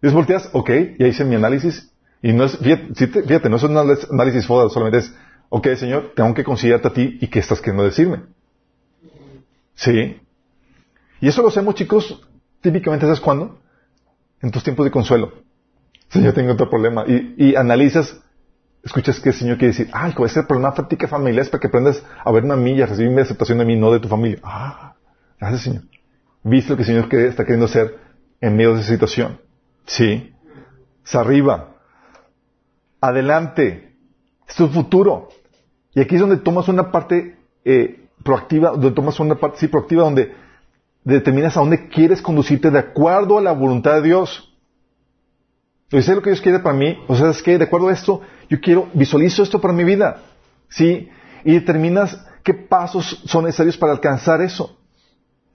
[0.01, 1.91] Dios volteas, ok, ya hice mi análisis.
[2.23, 5.15] Y no es, fíjate, no es un análisis foda, solamente es,
[5.49, 8.23] ok, Señor, tengo que considerarte a ti y qué estás queriendo decirme.
[9.75, 10.21] Sí.
[11.21, 12.21] Y eso lo hacemos, chicos,
[12.61, 13.59] típicamente, ¿sabes cuándo?
[14.41, 15.33] En tus tiempos de consuelo.
[16.09, 17.05] Señor, tengo otro problema.
[17.07, 18.21] Y, y analizas
[18.83, 22.03] escuchas que el Señor quiere decir, ay, ese problema práctica familiar es para que aprendas
[22.25, 24.39] a verme a mí y a recibir mi aceptación de mí, no de tu familia.
[24.43, 24.95] Ah,
[25.39, 25.83] gracias Señor.
[26.43, 27.99] ¿Viste lo que el Señor está queriendo hacer
[28.41, 29.41] en medio de esa situación?
[29.87, 30.35] Sí.
[31.05, 31.77] Es arriba.
[33.01, 33.97] Adelante.
[34.49, 35.29] Es tu futuro.
[35.99, 37.35] Y aquí es donde tomas una parte
[37.65, 40.33] eh, proactiva, donde tomas una parte, sí, proactiva, donde
[41.03, 44.57] determinas a dónde quieres conducirte de acuerdo a la voluntad de Dios.
[45.91, 46.97] ¿Y sé lo que Dios quiere para mí?
[47.09, 50.23] O sea, es que de acuerdo a esto, yo quiero, visualizo esto para mi vida.
[50.69, 51.09] ¿Sí?
[51.43, 54.79] Y determinas qué pasos son necesarios para alcanzar eso.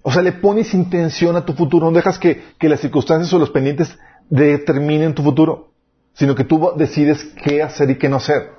[0.02, 1.90] O sea, le pones intención a tu futuro.
[1.90, 3.98] No dejas que, que las circunstancias o los pendientes
[4.30, 5.72] determinen tu futuro.
[6.12, 8.52] Sino que tú decides qué hacer y qué no hacer.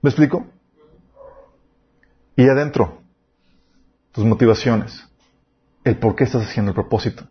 [0.00, 0.44] ¿Me explico?
[2.36, 3.02] Y adentro,
[4.12, 5.08] tus motivaciones.
[5.84, 7.24] El por qué estás haciendo el propósito.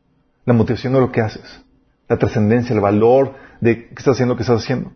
[0.45, 1.63] La motivación de lo que haces
[2.11, 4.91] la trascendencia, el valor de qué estás haciendo, qué estás haciendo.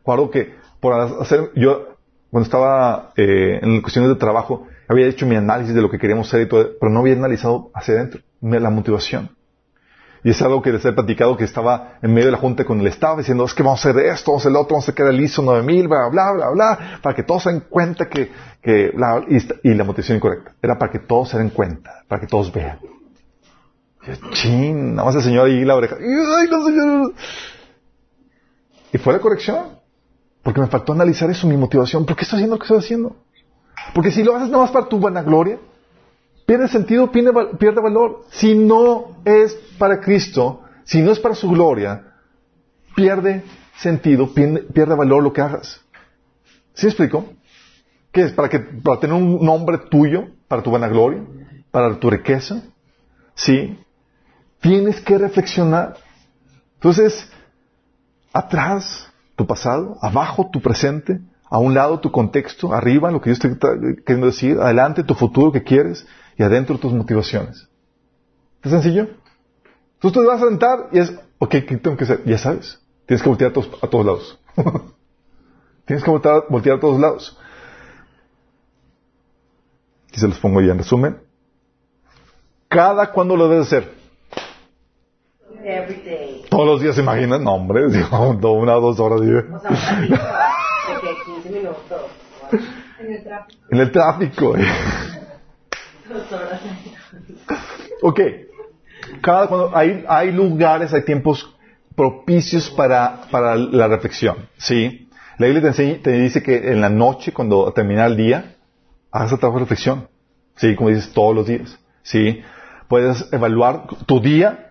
[0.00, 1.96] Recuerdo que por hacer, yo
[2.30, 6.28] cuando estaba eh, en cuestiones de trabajo, había hecho mi análisis de lo que queríamos
[6.28, 9.30] hacer y todo, pero no había analizado hacia adentro, la motivación.
[10.24, 12.80] Y es algo que les he platicado que estaba en medio de la junta con
[12.80, 14.88] el Estado diciendo, es que vamos a hacer esto, vamos a hacer lo otro, vamos
[14.88, 18.08] a sacar el ISO 9000, bla, bla, bla, bla, para que todos se den cuenta
[18.08, 18.94] que, que
[19.28, 20.54] y, y, la motivación incorrecta.
[20.62, 22.78] Era para que todos se den cuenta, para que todos vean.
[24.32, 25.96] Chin, nada más el Señor ahí la oreja.
[26.00, 27.12] Ay, no, Señor.
[28.92, 29.78] Y fue la corrección.
[30.42, 32.06] Porque me faltó analizar eso, mi motivación.
[32.06, 33.16] ¿Por qué estoy haciendo lo que estoy haciendo?
[33.94, 35.58] Porque si lo haces nada más para tu vanagloria,
[36.46, 38.24] pierde sentido, pierde, valor.
[38.30, 42.14] Si no es para Cristo, si no es para su gloria,
[42.94, 43.44] pierde
[43.76, 45.80] sentido, pierde, valor lo que hagas.
[46.74, 47.26] ¿Sí explico?
[48.12, 48.32] ¿Qué es?
[48.32, 50.28] ¿Para, que, ¿Para tener un nombre tuyo?
[50.48, 51.22] ¿Para tu vanagloria?
[51.70, 52.62] ¿Para tu riqueza?
[53.34, 53.78] ¿Sí?
[54.60, 55.96] Tienes que reflexionar.
[56.74, 57.28] Entonces,
[58.32, 61.20] atrás tu pasado, abajo tu presente,
[61.50, 63.68] a un lado tu contexto, arriba lo que Dios te está
[64.04, 67.68] queriendo decir, adelante tu futuro que quieres y adentro tus motivaciones.
[68.62, 69.08] ¿Es sencillo?
[70.00, 72.24] Tú te vas a sentar y es, ok, ¿qué tengo que hacer?
[72.24, 72.80] Ya sabes.
[73.06, 74.40] Tienes que voltear a todos, a todos lados.
[75.86, 77.38] Tienes que voltear, voltear a todos lados.
[80.12, 81.18] Y se los pongo ya en resumen.
[82.68, 83.92] Cada cuando lo debes hacer.
[86.50, 89.20] Todos los días se imaginan, no hombre, una o dos horas.
[89.20, 89.70] O sea,
[91.02, 91.78] de 15 minutos.
[93.00, 93.60] En el tráfico.
[93.70, 94.54] En el tráfico.
[98.02, 98.20] Ok.
[99.20, 101.54] Cada cuando hay, hay lugares, hay tiempos
[101.94, 104.48] propicios para, para la reflexión.
[104.56, 105.08] ¿Sí?
[105.38, 108.56] La Biblia te, te, dice que en la noche, cuando termina el día,
[109.10, 110.08] hagas el trabajo de reflexión.
[110.56, 110.74] ¿Sí?
[110.74, 111.78] Como dices, todos los días.
[112.02, 112.42] ¿Sí?
[112.88, 114.64] Puedes evaluar tu día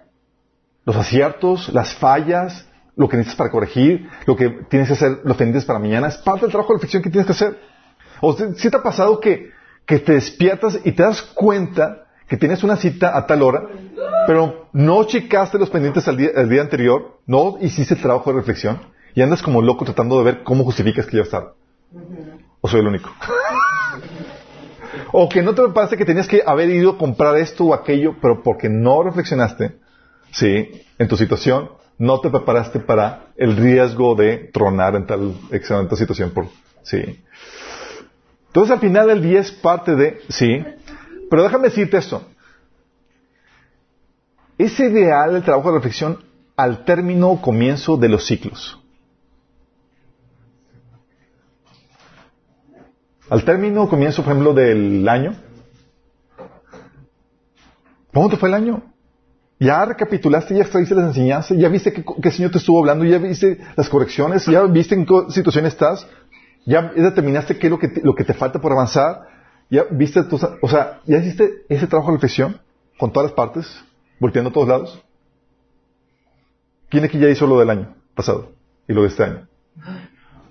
[0.85, 5.37] los aciertos, las fallas, lo que necesitas para corregir, lo que tienes que hacer, los
[5.37, 7.59] pendientes para mañana, es parte del trabajo de reflexión que tienes que hacer.
[8.21, 9.51] O si te ha pasado que,
[9.85, 13.67] que te despiertas y te das cuenta que tienes una cita a tal hora,
[14.25, 18.79] pero no checaste los pendientes al día, día anterior, no hiciste el trabajo de reflexión
[19.13, 21.53] y andas como loco tratando de ver cómo justificas que ya está.
[22.61, 23.09] ¿O soy el único?
[25.11, 28.15] o que no te parece que tenías que haber ido a comprar esto o aquello,
[28.21, 29.75] pero porque no reflexionaste,
[30.31, 30.81] ¿sí?
[30.97, 36.31] En tu situación, no te preparaste para el riesgo de tronar en tal excelente situación,
[36.31, 36.47] por,
[36.81, 37.23] ¿sí?
[38.53, 40.63] Entonces al final del día es parte de, ¿sí?
[41.27, 42.23] Pero déjame decirte esto.
[44.59, 46.19] Es ideal el trabajo de reflexión
[46.55, 48.79] al término o comienzo de los ciclos.
[53.27, 55.35] Al término o comienzo, por ejemplo, del año.
[58.13, 58.83] ¿Cómo te fue el año?
[59.59, 63.59] Ya recapitulaste, ya extraíste las enseñanzas, ya viste que, Señor te estuvo hablando, ya viste
[63.75, 66.05] las correcciones, ya viste en qué situación estás.
[66.65, 69.27] Ya determinaste qué es lo que te, lo que te falta por avanzar.
[69.69, 72.59] Ya viste, tus, o sea, ya hiciste ese trabajo de reflexión
[72.97, 73.83] con todas las partes,
[74.19, 75.03] volteando a todos lados.
[76.89, 78.51] ¿Quién aquí ya hizo lo del año pasado
[78.87, 79.47] y lo de este año?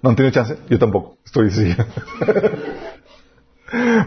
[0.02, 0.58] ¿No han tenido chance?
[0.68, 1.16] Yo tampoco.
[1.24, 1.72] Estoy así.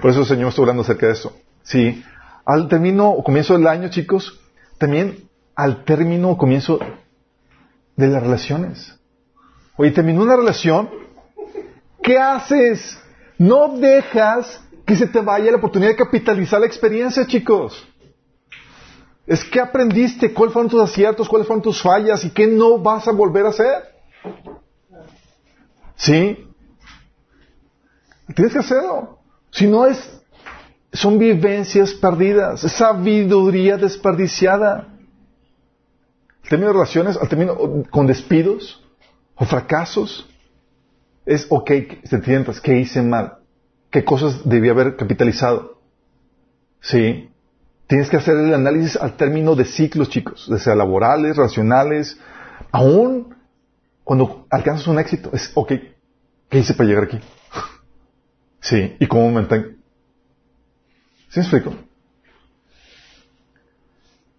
[0.01, 1.35] Por eso el Señor está hablando acerca de eso.
[1.63, 2.03] Sí.
[2.45, 4.39] Al término o comienzo del año, chicos,
[4.77, 6.79] también al término o comienzo
[7.95, 8.99] de las relaciones.
[9.77, 10.89] Oye, terminó una relación,
[12.05, 12.97] ¿qué haces?
[13.37, 17.85] No dejas que se te vaya la oportunidad de capitalizar la experiencia, chicos.
[19.25, 23.07] Es que aprendiste, cuáles fueron tus aciertos, cuáles fueron tus fallas y qué no vas
[23.07, 23.95] a volver a hacer.
[25.95, 26.47] ¿Sí?
[28.35, 29.19] Tienes que hacerlo.
[29.49, 30.21] Si no es,
[30.93, 34.89] son vivencias perdidas, es sabiduría desperdiciada.
[36.43, 37.57] Al término de relaciones, al término
[37.89, 38.83] con despidos
[39.33, 40.29] o fracasos,
[41.25, 43.39] es ok, te entiendas, ¿qué hice mal?
[43.89, 45.81] ¿Qué cosas debí haber capitalizado?
[46.81, 47.29] Sí.
[47.87, 52.19] Tienes que hacer el análisis al término de ciclos, chicos, de sea laborales, racionales,
[52.71, 53.35] aún
[54.03, 55.73] cuando alcanzas un éxito, es, ok,
[56.49, 57.19] ¿qué hice para llegar aquí?
[58.59, 59.69] sí, y cómo me mantengo.
[61.29, 61.75] ¿Sí me explico?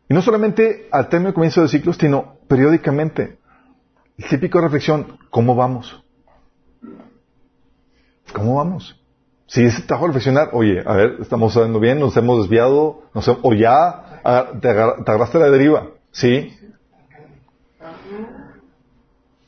[0.08, 3.38] Y no solamente al término de comienzo de ciclos, sino periódicamente.
[4.18, 6.05] El típico reflexión, ¿cómo vamos?
[8.36, 9.00] ¿Cómo vamos?
[9.46, 13.54] Si es trabajo reflexionar, oye, a ver, estamos sabiendo bien, nos hemos desviado, nos o
[13.54, 16.54] ya ah, te, agarraste la deriva, ¿sí?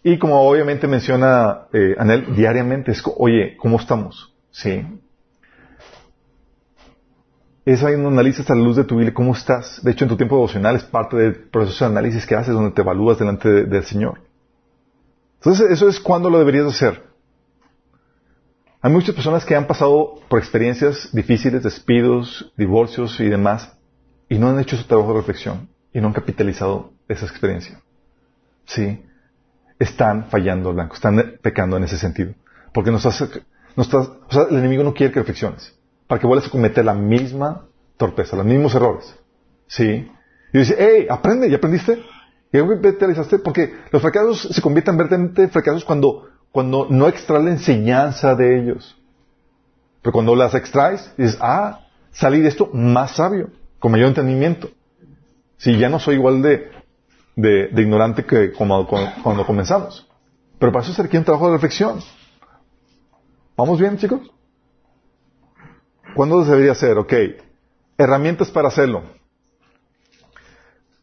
[0.03, 4.33] Y como obviamente menciona eh, Anel, diariamente es, oye, ¿cómo estamos?
[4.53, 4.87] ¿Sí?
[7.67, 9.85] Es ahí donde analizas a la luz de tu vida cómo estás.
[9.85, 12.71] De hecho, en tu tiempo devocional es parte del proceso de análisis que haces donde
[12.71, 14.23] te evalúas delante del Señor.
[15.41, 17.08] Entonces, eso es cuando lo deberías hacer.
[18.81, 23.77] Hay muchas personas que han pasado por experiencias difíciles, despidos, divorcios y demás,
[24.29, 27.81] y no han hecho su trabajo de reflexión y no han capitalizado esa experiencia.
[28.67, 29.03] Sí,
[29.81, 32.35] están fallando blanco, están pecando en ese sentido.
[32.73, 33.21] Porque no estás,
[33.75, 35.75] no estás, o sea, el enemigo no quiere que reflexiones,
[36.07, 37.67] para que vuelvas a cometer la misma
[37.97, 39.13] torpeza, los mismos errores.
[39.67, 40.09] Sí.
[40.53, 42.01] Y dice, hey, aprende, ¿ya aprendiste?
[42.53, 43.41] ¿Ya capitalizaste?
[43.41, 48.59] Porque los fracasos se convierten verdaderamente en fracasos cuando cuando no extraes la enseñanza de
[48.59, 48.99] ellos.
[50.03, 54.69] Pero cuando las extraes, dices, ah, salí de esto más sabio, con mayor entendimiento.
[55.57, 56.73] Si ya no soy igual de,
[57.37, 60.05] de, ignorante que como, cuando comenzamos.
[60.59, 62.01] Pero para eso se requiere un trabajo de reflexión.
[63.57, 64.29] ¿Vamos bien, chicos?
[66.17, 66.99] ¿Cuándo debería ser?
[66.99, 67.13] Ok.
[67.97, 69.05] Herramientas para hacerlo.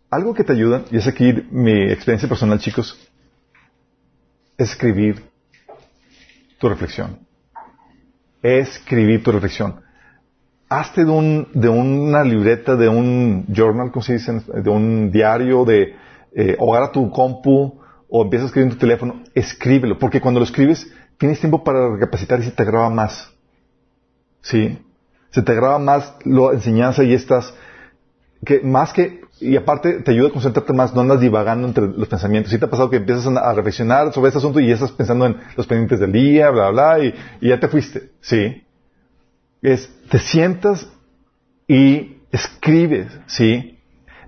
[0.10, 3.00] Algo que te ayuda, y es aquí mi experiencia personal, chicos,
[4.58, 5.34] escribir
[6.66, 7.20] tu reflexión.
[8.42, 9.82] Escribir tu reflexión.
[10.68, 14.42] Hazte de, un, de una libreta, de un journal, ¿cómo se dice?
[14.48, 15.96] De un diario, de,
[16.34, 20.46] eh, agarra tu compu, o empiezas a escribir en tu teléfono, escríbelo, porque cuando lo
[20.46, 23.32] escribes, tienes tiempo para recapacitar y se te graba más.
[24.42, 24.80] ¿Sí?
[25.30, 27.54] Se te graba más la enseñanza y estás,
[28.44, 32.08] que más que y aparte te ayuda a concentrarte más, no andas divagando entre los
[32.08, 32.52] pensamientos.
[32.52, 35.26] Si te ha pasado que empiezas a reflexionar sobre este asunto y ya estás pensando
[35.26, 38.64] en los pendientes del día, bla, bla, y, y ya te fuiste, ¿sí?
[39.62, 40.90] Es, te sientas
[41.68, 43.80] y escribes, ¿sí?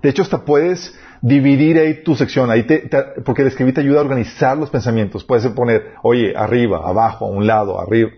[0.02, 2.88] De hecho, hasta puedes dividir ahí tu sección, ahí te,
[3.24, 5.24] porque el escribir te ayuda a organizar los pensamientos.
[5.24, 8.10] Puedes poner, oye, arriba, abajo, a un lado, arriba,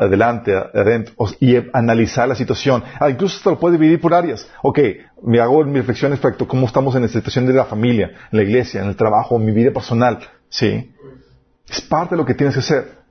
[0.00, 2.82] adelante, adentro, y analizar la situación.
[3.00, 4.48] Ah, incluso hasta lo puedes dividir por áreas.
[4.62, 4.78] Ok,
[5.22, 8.38] me hago mi reflexión respecto a cómo estamos en la situación de la familia, en
[8.38, 10.18] la iglesia, en el trabajo, en mi vida personal.
[10.48, 10.92] Sí.
[11.68, 13.02] Es parte de lo que tienes que hacer.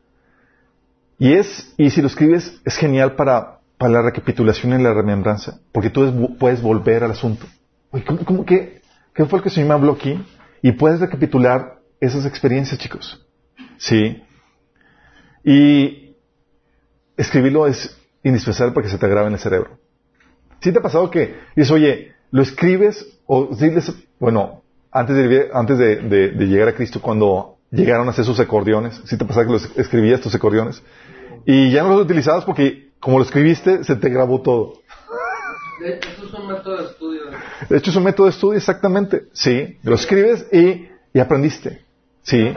[1.17, 5.59] Y es, y si lo escribes, es genial para, para la recapitulación y la remembranza,
[5.71, 7.45] porque tú puedes volver al asunto.
[7.91, 8.81] Oye, ¿cómo, cómo, qué,
[9.13, 10.23] qué fue lo que Señor me habló aquí?
[10.61, 13.25] Y puedes recapitular esas experiencias, chicos.
[13.77, 14.23] Sí.
[15.43, 16.00] Y
[17.21, 19.77] escribirlo es indispensable para que se te grabe en el cerebro.
[20.59, 24.61] ¿Sí te ha pasado que dices, oye, lo escribes o dices, bueno,
[24.91, 29.25] antes de, antes de, llegar a Cristo, cuando llegaron a hacer sus acordeones, ¿sí te
[29.25, 30.83] pasaba que los escribías tus acordeones?
[31.45, 34.73] Y ya no los utilizabas porque como lo escribiste, se te grabó todo.
[35.81, 37.21] De hecho, es un método de estudio.
[37.67, 39.23] De hecho, es un método de estudio, exactamente.
[39.33, 41.83] Sí, lo escribes y, y aprendiste.
[42.21, 42.53] Sí.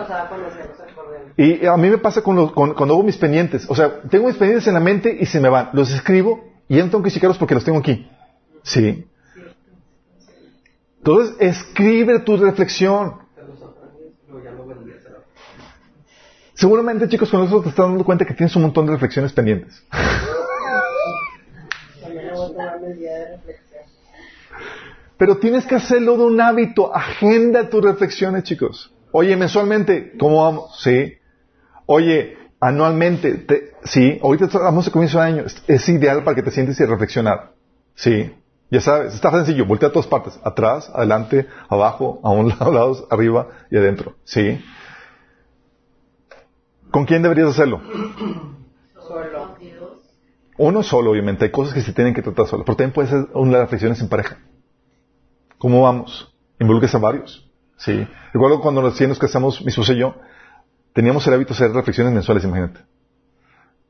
[1.36, 3.68] Y a mí me pasa con cuando hago mis pendientes.
[3.68, 5.70] O sea, tengo mis pendientes en la mente y se me van.
[5.72, 8.08] Los escribo y ya no tengo que porque los tengo aquí.
[8.62, 9.06] Sí.
[10.98, 13.24] Entonces, escribe tu reflexión.
[16.54, 19.82] Seguramente, chicos, con eso te estás dando cuenta que tienes un montón de reflexiones pendientes.
[25.16, 26.94] Pero tienes que hacerlo de un hábito.
[26.94, 28.92] Agenda tus reflexiones, chicos.
[29.10, 30.80] Oye, mensualmente, ¿cómo vamos?
[30.80, 31.14] Sí.
[31.86, 34.18] Oye, anualmente, te, sí.
[34.22, 35.44] Ahorita estamos a comienzo de año.
[35.66, 37.52] Es, ideal para que te sientes y reflexionar.
[37.94, 38.34] Sí.
[38.70, 39.66] Ya sabes, está sencillo.
[39.66, 40.38] Voltea a todas partes.
[40.42, 44.14] Atrás, adelante, abajo, a un lado, lados, arriba y adentro.
[44.24, 44.62] Sí.
[46.90, 47.80] ¿Con quién deberías hacerlo?
[49.06, 49.56] Solo.
[50.56, 51.44] Uno solo, obviamente.
[51.44, 52.64] Hay cosas que se tienen que tratar solo.
[52.64, 54.38] Pero también puede ser una de reflexiones en pareja.
[55.58, 56.34] ¿Cómo vamos?
[56.60, 57.50] Involucres a varios.
[57.76, 58.06] Sí.
[58.32, 60.14] Recuerdo cuando recién nos casamos, mi esposa y yo,
[60.94, 62.80] teníamos el hábito de hacer reflexiones mensuales, imagínate.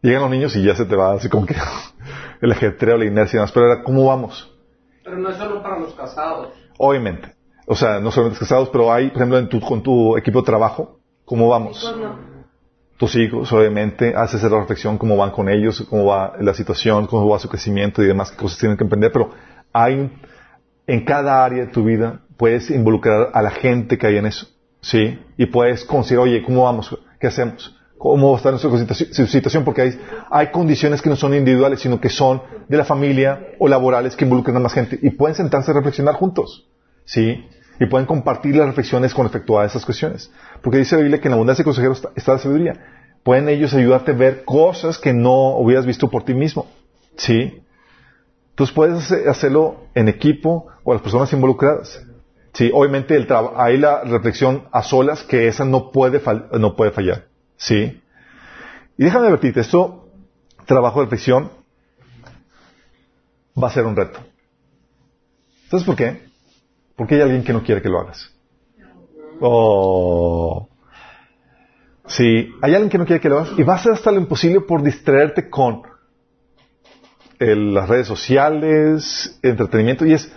[0.02, 1.54] Llegan los niños y ya se te va así como que
[2.40, 3.52] el ajetreo, la inercia y demás.
[3.52, 4.52] Pero era, ¿cómo vamos?
[5.04, 6.48] Pero no es solo para los casados.
[6.78, 7.32] Obviamente.
[7.66, 10.40] O sea, no solamente los casados, pero hay, por ejemplo, en tu, con tu equipo
[10.40, 11.94] de trabajo, ¿cómo vamos?
[12.98, 17.28] Tus hijos, obviamente, haces la reflexión, cómo van con ellos, cómo va la situación, cómo
[17.28, 19.10] va su crecimiento y demás, qué cosas tienen que emprender.
[19.12, 19.30] Pero
[19.72, 20.10] hay,
[20.86, 24.46] en cada área de tu vida, puedes involucrar a la gente que hay en eso.
[24.84, 25.18] ¿Sí?
[25.38, 26.94] Y puedes considerar, oye, ¿cómo vamos?
[27.18, 27.74] ¿Qué hacemos?
[27.96, 29.64] ¿Cómo va a estar nuestra situación?
[29.64, 33.66] Porque hay, hay condiciones que no son individuales, sino que son de la familia o
[33.66, 34.98] laborales que involucran a más gente.
[35.00, 36.68] Y pueden sentarse a reflexionar juntos.
[37.06, 37.46] ¿Sí?
[37.80, 40.30] Y pueden compartir las reflexiones con respecto a esas cuestiones.
[40.60, 42.74] Porque dice la Biblia que en la abundancia de consejeros está, la sabiduría.
[43.22, 46.66] Pueden ellos ayudarte a ver cosas que no hubieras visto por ti mismo.
[47.16, 47.62] ¿Sí?
[48.50, 52.04] Entonces puedes hacerlo en equipo o a las personas involucradas.
[52.54, 53.26] Sí, obviamente el
[53.56, 56.22] hay la reflexión a solas que esa no puede,
[56.58, 57.26] no puede fallar.
[57.56, 58.00] Sí.
[58.96, 60.08] Y déjame advertirte, esto,
[60.64, 61.50] trabajo de reflexión,
[63.60, 64.20] va a ser un reto.
[65.68, 66.28] ¿Sabes por qué?
[66.94, 68.32] Porque hay alguien que no quiere que lo hagas.
[69.40, 70.68] Oh.
[72.06, 74.60] Sí, hay alguien que no quiere que lo hagas y va a hasta lo imposible
[74.60, 75.82] por distraerte con
[77.40, 80.32] las redes sociales, entretenimiento y es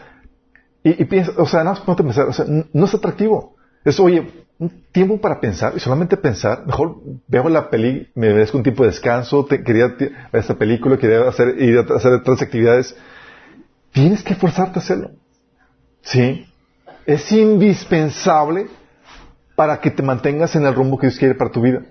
[0.89, 3.55] y, piensa, o sea, no, no te pensar, o sea, no es atractivo.
[3.83, 8.57] Es, oye, un tiempo para pensar y solamente pensar, mejor veo la peli, me merezco
[8.57, 12.95] un tiempo de descanso, quería ver esta película, quería hacer, ir a hacer otras actividades.
[13.91, 15.11] Tienes que forzarte a hacerlo.
[16.01, 16.47] ¿Sí?
[17.05, 18.67] Es indispensable
[19.55, 21.83] para que te mantengas en el rumbo que Dios quiere para tu vida.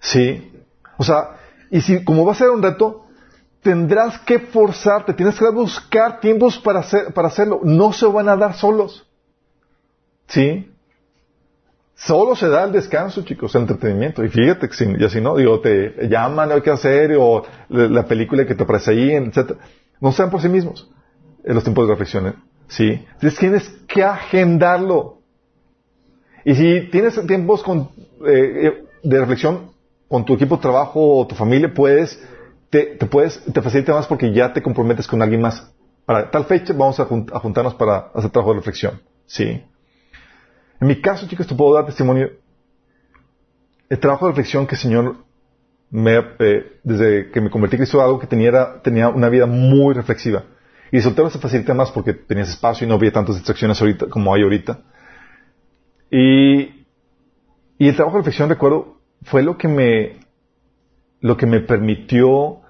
[0.00, 0.52] ¿Sí?
[0.96, 1.36] O sea,
[1.70, 3.01] y si, como va a ser un reto,
[3.62, 7.60] tendrás que forzarte, tienes que buscar tiempos para, hacer, para hacerlo.
[7.62, 9.06] No se van a dar solos.
[10.26, 10.68] ¿Sí?
[11.94, 14.24] Solo se da el descanso, chicos, el entretenimiento.
[14.24, 18.04] Y fíjate que si, ya si no, digo, te llaman, hay que hacer, o la
[18.06, 19.52] película que te aparece ahí, etc.
[20.00, 20.90] No sean por sí mismos
[21.44, 22.26] en los tiempos de reflexión.
[22.26, 22.34] ¿eh?
[22.66, 23.06] ¿Sí?
[23.14, 25.18] Entonces tienes que agendarlo.
[26.44, 27.90] Y si tienes tiempos con,
[28.26, 29.70] eh, de reflexión
[30.08, 32.20] con tu equipo de trabajo o tu familia, puedes
[32.72, 35.70] te, puedes, te facilita más porque ya te comprometes con alguien más.
[36.06, 39.02] Para tal fecha vamos a, juntarnos para hacer trabajo de reflexión.
[39.26, 39.62] Sí.
[40.80, 42.30] En mi caso, chicos, te puedo dar testimonio.
[43.90, 45.16] El trabajo de reflexión que el Señor
[45.90, 50.44] me, eh, desde que me convertí hizo algo que tenía, tenía una vida muy reflexiva.
[50.90, 54.06] Y el soltero se facilita más porque tenías espacio y no había tantas distracciones ahorita
[54.06, 54.80] como hay ahorita.
[56.10, 56.86] Y,
[57.76, 60.21] y el trabajo de reflexión, recuerdo, fue lo que me,
[61.22, 62.60] lo que me permitió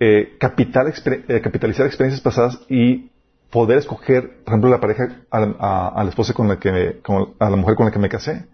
[0.00, 3.10] eh, eh, capitalizar experiencias pasadas y
[3.50, 7.00] poder escoger, por ejemplo, la pareja a la, esposa con la que,
[7.38, 8.46] a la mujer con la que me casé.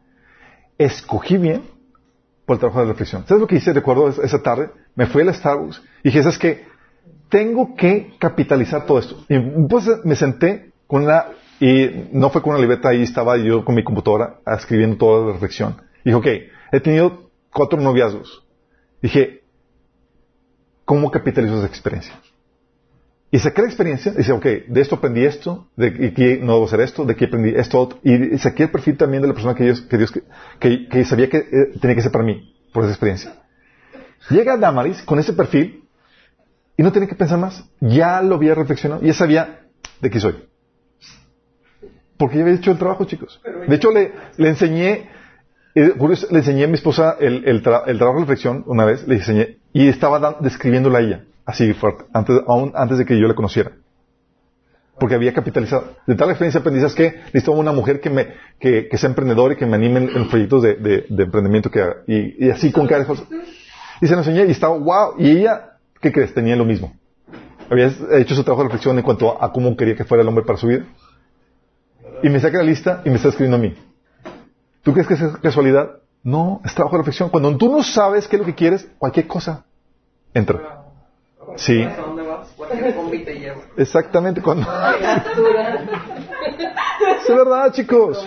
[0.79, 1.63] Escogí bien
[2.47, 3.25] por el trabajo de reflexión.
[3.27, 3.73] ¿Sabes lo que hice?
[3.73, 6.65] Recuerdo esa tarde, me fui a Starbucks y dije, ¿sabes qué?
[7.29, 9.25] Tengo que capitalizar todo esto.
[9.29, 9.39] Y
[9.69, 13.75] pues me senté con la, y no fue con una libreta, ahí estaba yo con
[13.75, 15.77] mi computadora escribiendo toda la reflexión.
[16.03, 16.27] Y dije, ok,
[16.73, 18.44] he tenido cuatro noviazgos.
[19.05, 19.43] Dije,
[20.87, 22.15] ¿cómo capitalizo esa experiencia?
[23.31, 26.65] Y saqué la experiencia, y dice, ok, de esto aprendí esto, de aquí no debo
[26.65, 29.55] hacer esto, de aquí aprendí esto, otro, y saqué el perfil también de la persona
[29.55, 30.11] que Dios, que, Dios,
[30.59, 33.43] que, que sabía que eh, tenía que ser para mí, por esa experiencia.
[34.31, 35.85] Llega Damaris con ese perfil,
[36.75, 39.67] y no tenía que pensar más, ya lo había reflexionado, ya sabía
[40.01, 40.49] de qué soy.
[42.17, 43.39] Porque ya había hecho el trabajo, chicos.
[43.69, 45.11] De hecho, le, le enseñé
[45.75, 50.37] le enseñé a mi esposa el, trabajo de reflexión una vez, le enseñé, y estaba
[50.41, 53.73] describiéndola a ella, así fuerte, antes, aún antes de que yo la conociera.
[54.99, 55.97] Porque había capitalizado.
[56.07, 58.29] De tal experiencia aprendí, que necesito una mujer que me,
[58.61, 61.97] que, sea emprendedora y que me anime en, los proyectos de, de, emprendimiento que haga.
[62.07, 63.25] Y, así con cosa.
[64.01, 65.15] Y se lo enseñé y estaba, wow.
[65.19, 66.33] Y ella, ¿qué crees?
[66.33, 66.95] Tenía lo mismo.
[67.69, 70.45] Había hecho su trabajo de reflexión en cuanto a, cómo quería que fuera el hombre
[70.45, 70.85] para su vida.
[72.23, 73.75] Y me saca la lista y me está escribiendo a mí.
[74.85, 75.97] ¿Tú crees que es casualidad?
[76.23, 77.29] No, es trabajo de reflexión.
[77.31, 79.65] Cuando tú no sabes qué es lo que quieres, cualquier cosa
[80.33, 80.85] entra.
[81.57, 81.87] Sí.
[83.77, 84.41] Exactamente.
[84.41, 84.67] Cuando...
[87.21, 88.25] es verdad, chicos.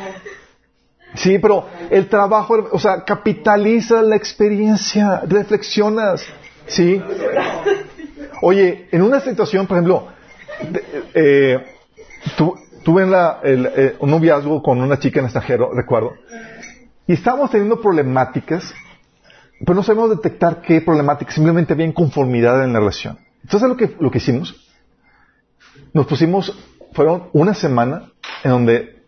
[1.15, 6.25] Sí, pero el trabajo, o sea, capitaliza la experiencia, reflexionas.
[6.67, 7.01] Sí.
[8.41, 10.07] Oye, en una situación, por ejemplo,
[11.13, 11.65] eh,
[12.35, 12.55] tu-
[12.87, 16.13] tuve la- eh, un noviazgo con una chica en extranjero, recuerdo,
[17.05, 18.73] y estábamos teniendo problemáticas,
[19.59, 23.19] pero no sabemos detectar qué problemáticas, simplemente había inconformidad en la relación.
[23.43, 24.55] Entonces, lo que, lo que hicimos,
[25.93, 26.57] nos pusimos,
[26.93, 28.03] fueron una semana
[28.45, 29.03] en donde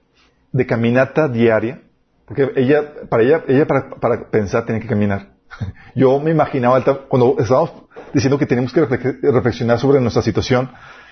[0.52, 1.80] de caminata diaria,
[2.26, 5.30] porque ella, para ella, ella para, para pensar tenía que caminar.
[5.96, 7.72] Yo me imaginaba, cuando estábamos
[8.14, 10.70] diciendo que teníamos que refle- reflexionar sobre nuestra situación,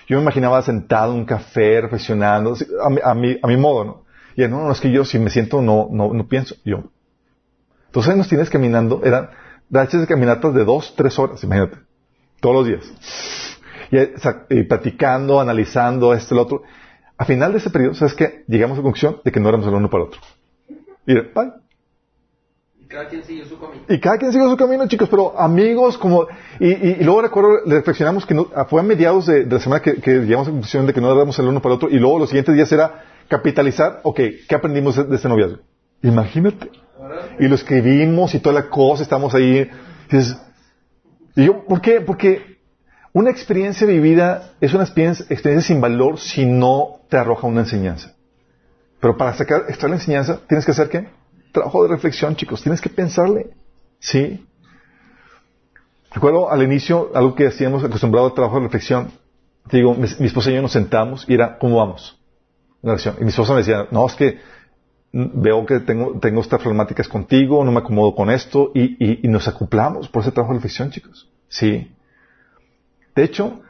[0.07, 4.03] yo me imaginaba sentado en un café, reflexionando, a, mi, a, mi, modo, ¿no?
[4.35, 6.55] Y ella, no, no, es que yo si me siento no, no, no pienso.
[6.63, 6.85] Yo.
[7.87, 9.29] Entonces nos tienes caminando, eran
[9.69, 11.77] rachas de caminatas de dos, tres horas, imagínate,
[12.39, 13.57] todos los días.
[13.91, 16.63] Y, eh, sa- y platicando, analizando esto y lo otro.
[17.17, 18.43] A final de ese periodo, ¿sabes qué?
[18.47, 20.21] Llegamos a la conclusión de que no éramos el uno para el otro.
[21.05, 21.66] Y, bye.
[22.87, 23.83] Y cada quien sigue su camino.
[23.89, 26.25] Y cada quien sigue su camino, chicos, pero amigos, como,
[26.57, 29.59] y, y- y luego recuerdo, reflexionamos que no- ah, fue a mediados de, de la
[29.59, 31.77] semana que, que llegamos a la conclusión de que no éramos el uno para el
[31.77, 35.57] otro, y luego los siguientes días era capitalizar, ok, ¿qué aprendimos de, de este noviazgo?
[36.01, 36.69] Imagínate.
[37.39, 39.69] Y lo escribimos y toda la cosa, estamos ahí.
[40.09, 40.37] Y, dices-
[41.35, 41.99] y yo, ¿por qué?
[41.99, 42.57] Porque
[43.11, 48.13] una experiencia vivida es una experiencia, experiencia sin valor si no te arroja una enseñanza.
[49.01, 51.07] Pero para sacar, extraer la enseñanza, tienes que hacer qué?
[51.51, 52.61] Trabajo de reflexión, chicos.
[52.61, 53.51] Tienes que pensarle.
[53.99, 54.45] ¿Sí?
[56.13, 59.11] Recuerdo al inicio, algo que hacíamos acostumbrado al trabajo de reflexión.
[59.69, 62.19] Te digo, mi, mi esposa y yo nos sentamos y era, ¿cómo vamos?
[62.81, 63.15] Relación.
[63.19, 64.39] Y mi esposa me decía, no, es que
[65.11, 69.27] veo que tengo, tengo estas problemáticas contigo, no me acomodo con esto, y, y- y
[69.27, 71.29] nos acoplamos por ese trabajo de reflexión, chicos.
[71.49, 71.91] Sí.
[73.15, 73.61] De hecho,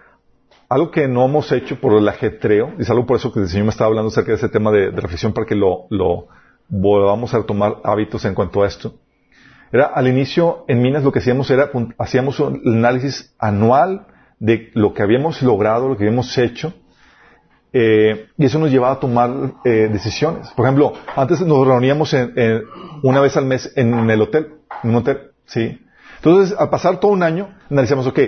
[0.70, 3.48] algo que no hemos hecho por el ajetreo, y es algo por eso que el
[3.48, 6.28] Señor me estaba hablando acerca de ese tema de, de reflexión para que lo, lo
[6.70, 8.96] volvamos a retomar hábitos en cuanto a esto.
[9.72, 14.08] Era al inicio en Minas lo que hacíamos era hacíamos un análisis anual
[14.40, 16.74] de lo que habíamos logrado, lo que habíamos hecho,
[17.74, 19.30] eh, y eso nos llevaba a tomar
[19.66, 20.48] eh, decisiones.
[20.52, 22.64] Por ejemplo, antes nos reuníamos en-
[23.04, 24.54] una vez al mes en el hotel,
[24.84, 25.80] en un hotel, sí.
[26.18, 28.20] Entonces, al pasar todo un año, analizamos, ok,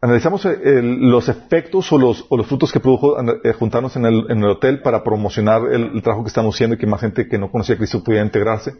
[0.00, 4.06] analizamos eh, el- los efectos o los, o los frutos que produjo eh, juntarnos en
[4.06, 7.28] el, en el hotel para promocionar el, trabajo que estamos haciendo y que más gente
[7.28, 8.74] que no conocía a Cristo pudiera integrarse.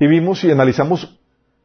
[0.00, 1.18] Y vimos y analizamos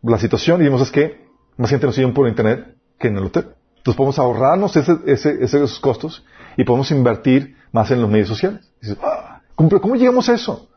[0.04, 1.26] la situación y vimos es que
[1.58, 3.48] más gente nos siguen por internet que en el hotel.
[3.78, 6.24] Entonces podemos ahorrarnos ese- ese- esos costos
[6.58, 8.72] y podemos invertir más en los medios sociales.
[9.02, 10.70] "Ah, ¿cómo, pero ¿cómo llegamos a eso?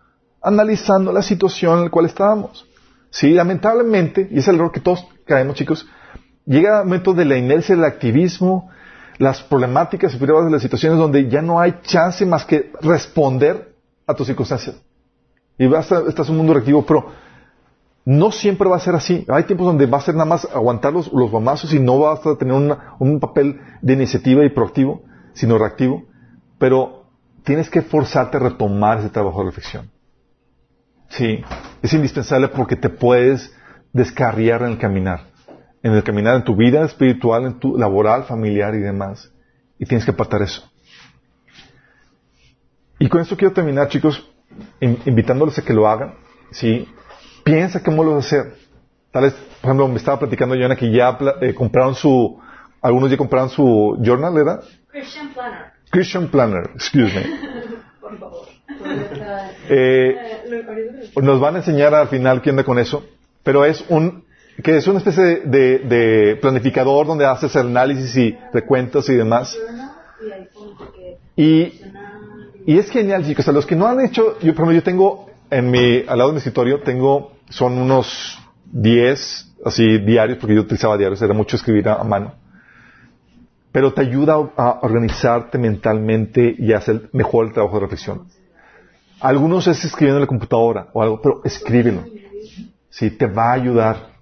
[0.42, 2.66] Analizando la situación en la cual estábamos.
[3.10, 5.86] Sí, lamentablemente, y es el error que todos caemos, chicos,
[6.46, 8.70] llega el momento de la inercia del activismo,
[9.18, 13.74] las problemáticas y pruebas de las situaciones donde ya no hay chance más que responder
[14.06, 14.76] a tus circunstancias.
[15.58, 17.12] Y vas a, estás en un mundo reactivo, pero
[18.04, 19.24] no siempre va a ser así.
[19.28, 22.36] Hay tiempos donde va a ser nada más aguantar los, los y no vas a
[22.36, 26.04] tener una- un papel de iniciativa y proactivo, sino reactivo.
[26.58, 27.04] Pero
[27.44, 29.90] tienes que forzarte a retomar ese trabajo de reflexión.
[31.08, 31.42] Sí,
[31.82, 33.54] es indispensable porque te puedes
[33.92, 35.33] descarriar en el caminar.
[35.84, 39.30] En el caminar en tu vida espiritual, en tu laboral, familiar y demás.
[39.78, 40.68] Y tienes que apartar eso.
[42.98, 44.28] Y con esto quiero terminar, chicos,
[44.80, 46.14] in- invitándoles a que lo hagan.
[46.50, 46.88] Sí,
[47.44, 48.54] piensa cómo lo vas a hacer.
[49.12, 52.40] Tal vez, por ejemplo, me estaba platicando Joana que ya eh, compraron su,
[52.80, 54.64] algunos ya compraron su journal, ¿verdad?
[54.90, 57.26] Christian Planner, Christian Planner, excuse me.
[58.00, 58.46] por favor.
[59.68, 60.16] Eh,
[61.22, 63.04] nos van a enseñar al final qué onda con eso,
[63.42, 64.23] pero es un,
[64.62, 69.56] que es una especie de, de- planificador donde haces análisis y recuentas y demás.
[71.36, 71.72] Y
[72.66, 73.46] Y, es genial, chicos.
[73.48, 76.30] A los que no han hecho, yo, por ejemplo, yo tengo en mi, al lado
[76.30, 78.38] de mi escritorio, tengo, son unos
[78.72, 82.34] 10, así, diarios, porque yo utilizaba diarios, era mucho escribir a, a mano.
[83.70, 88.28] Pero te ayuda a organizarte mentalmente y a hacer mejor el trabajo de reflexión.
[89.20, 92.04] Algunos es escribiendo en la computadora o algo, pero escríbelo.
[92.88, 94.13] Sí, te va a ayudar.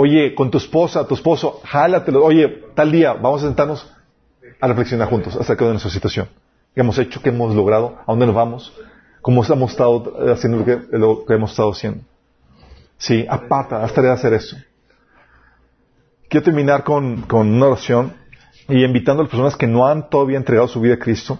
[0.00, 2.24] Oye, con tu esposa, tu esposo, jálatelo.
[2.24, 3.92] Oye, tal día, vamos a sentarnos
[4.60, 6.28] a reflexionar juntos acerca de nuestra situación.
[6.72, 7.20] ¿Qué hemos hecho?
[7.20, 7.98] ¿Qué hemos logrado?
[8.02, 8.72] ¿A dónde nos vamos?
[9.22, 12.04] ¿Cómo hemos estado haciendo lo que, lo que hemos estado haciendo?
[12.96, 14.56] Sí, haz tarea de hacer eso.
[16.28, 18.14] Quiero terminar con, con una oración
[18.68, 21.36] y invitando a las personas que no han todavía entregado su vida a Cristo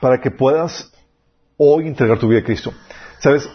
[0.00, 0.92] para que puedas
[1.56, 2.72] hoy entregar tu vida a Cristo.
[3.20, 3.48] Sabes,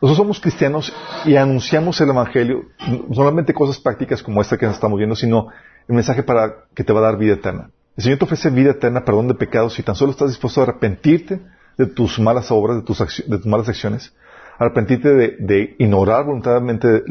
[0.00, 0.92] nosotros somos cristianos
[1.26, 2.64] y anunciamos el Evangelio,
[3.08, 5.48] no solamente cosas prácticas como esta que nos estamos viendo, sino
[5.88, 7.70] el mensaje para que te va a dar vida eterna.
[7.96, 10.64] El Señor te ofrece vida eterna, perdón de pecados, si tan solo estás dispuesto a
[10.64, 11.40] arrepentirte
[11.76, 14.14] de tus malas obras, de tus, de tus malas acciones,
[14.58, 17.02] arrepentirte de, de ignorar voluntariamente,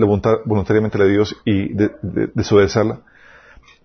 [0.46, 3.02] voluntariamente de Dios y de, de- desobedecerla.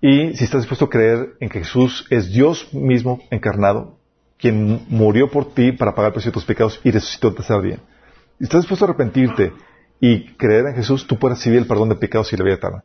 [0.00, 3.98] Y si estás dispuesto a creer en que Jesús es Dios mismo encarnado,
[4.38, 7.80] quien murió por ti para pagar el precio tus pecados y resucitó el tercer.
[8.38, 9.52] Si estás dispuesto a arrepentirte
[10.00, 12.84] y creer en Jesús, tú puedes recibir el perdón de pecados y la vida eterna.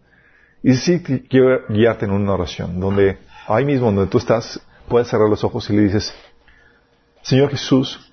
[0.61, 3.17] Y sí quiero guiarte en una oración, donde
[3.47, 6.13] ahí mismo donde tú estás, puedes cerrar los ojos y le dices,
[7.21, 8.11] Señor Jesús,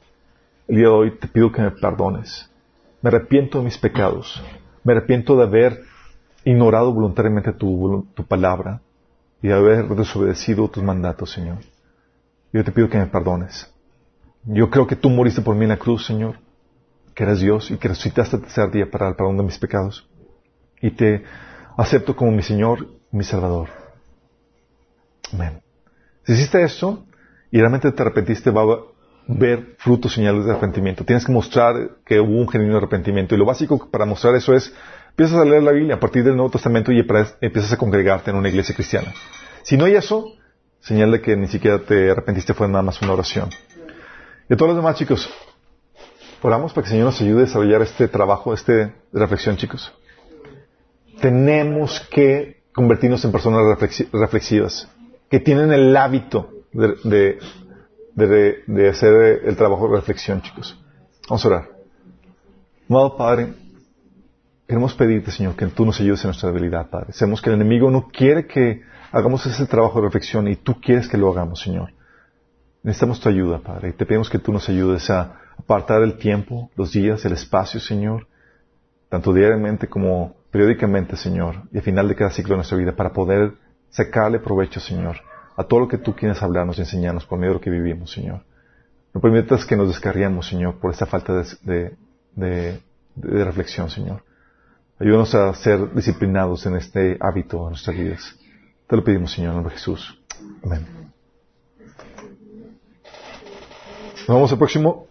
[0.68, 2.50] el día de hoy te pido que me perdones.
[3.02, 4.42] Me arrepiento de mis pecados.
[4.82, 5.82] Me arrepiento de haber
[6.44, 8.80] ignorado voluntariamente tu, tu palabra
[9.42, 11.58] y de haber desobedecido tus mandatos, Señor.
[12.52, 13.70] Yo te pido que me perdones.
[14.44, 16.36] Yo creo que tú moriste por mí en la cruz, Señor,
[17.16, 20.06] que eres Dios y que resucitaste el tercer día para el perdón de mis pecados.
[20.82, 21.24] Y te
[21.78, 23.70] acepto como mi Señor mi Salvador.
[25.32, 25.62] Amén.
[26.24, 27.06] Si hiciste esto
[27.50, 28.78] y realmente te arrepentiste, va a
[29.28, 31.06] ver frutos, señales de arrepentimiento.
[31.06, 33.34] Tienes que mostrar que hubo un genuino arrepentimiento.
[33.34, 34.74] Y lo básico para mostrar eso es,
[35.08, 37.00] empiezas a leer la Biblia a partir del Nuevo Testamento y
[37.40, 39.14] empiezas a congregarte en una iglesia cristiana.
[39.62, 40.34] Si no hay eso,
[40.80, 43.48] señal de que ni siquiera te arrepentiste fue nada más una oración.
[44.50, 45.28] Y a todos los demás, chicos,
[46.46, 49.92] oramos para que el Señor nos ayude a desarrollar este trabajo, de reflexión, chicos.
[51.20, 54.88] Tenemos que convertirnos en personas reflexi- reflexivas,
[55.30, 60.78] que tienen el hábito de, de, de- de hacer el trabajo de reflexión, chicos.
[61.28, 61.68] Vamos a orar.
[62.88, 63.54] Amado Padre,
[64.68, 67.12] queremos pedirte, Señor, que tú nos ayudes en nuestra debilidad, Padre.
[67.12, 71.08] Sabemos que el enemigo no quiere que hagamos ese trabajo de reflexión y tú quieres
[71.08, 71.92] que lo hagamos, Señor.
[72.84, 76.70] Necesitamos tu ayuda, Padre, y te pedimos que tú nos ayudes a apartar el tiempo,
[76.76, 78.26] los días, el espacio, Señor,
[79.08, 83.12] tanto diariamente como periódicamente, Señor, y al final de cada ciclo de nuestra vida, para
[83.12, 83.52] poder
[83.90, 85.16] sacarle provecho, Señor,
[85.56, 88.10] a todo lo que tú quieres hablarnos y enseñarnos por medio de lo que vivimos,
[88.10, 88.42] Señor.
[89.14, 91.96] No permitas que nos descarriemos, Señor, por esta falta de, de-
[92.34, 92.80] de-
[93.14, 94.22] de reflexión, Señor.
[94.98, 98.34] Ayúdanos a ser disciplinados en este hábito de nuestras vidas.
[98.86, 100.20] Te lo pedimos, Señor, en nombre de Jesús.
[100.62, 100.86] Amén.
[104.28, 105.05] Nos vemos el próximo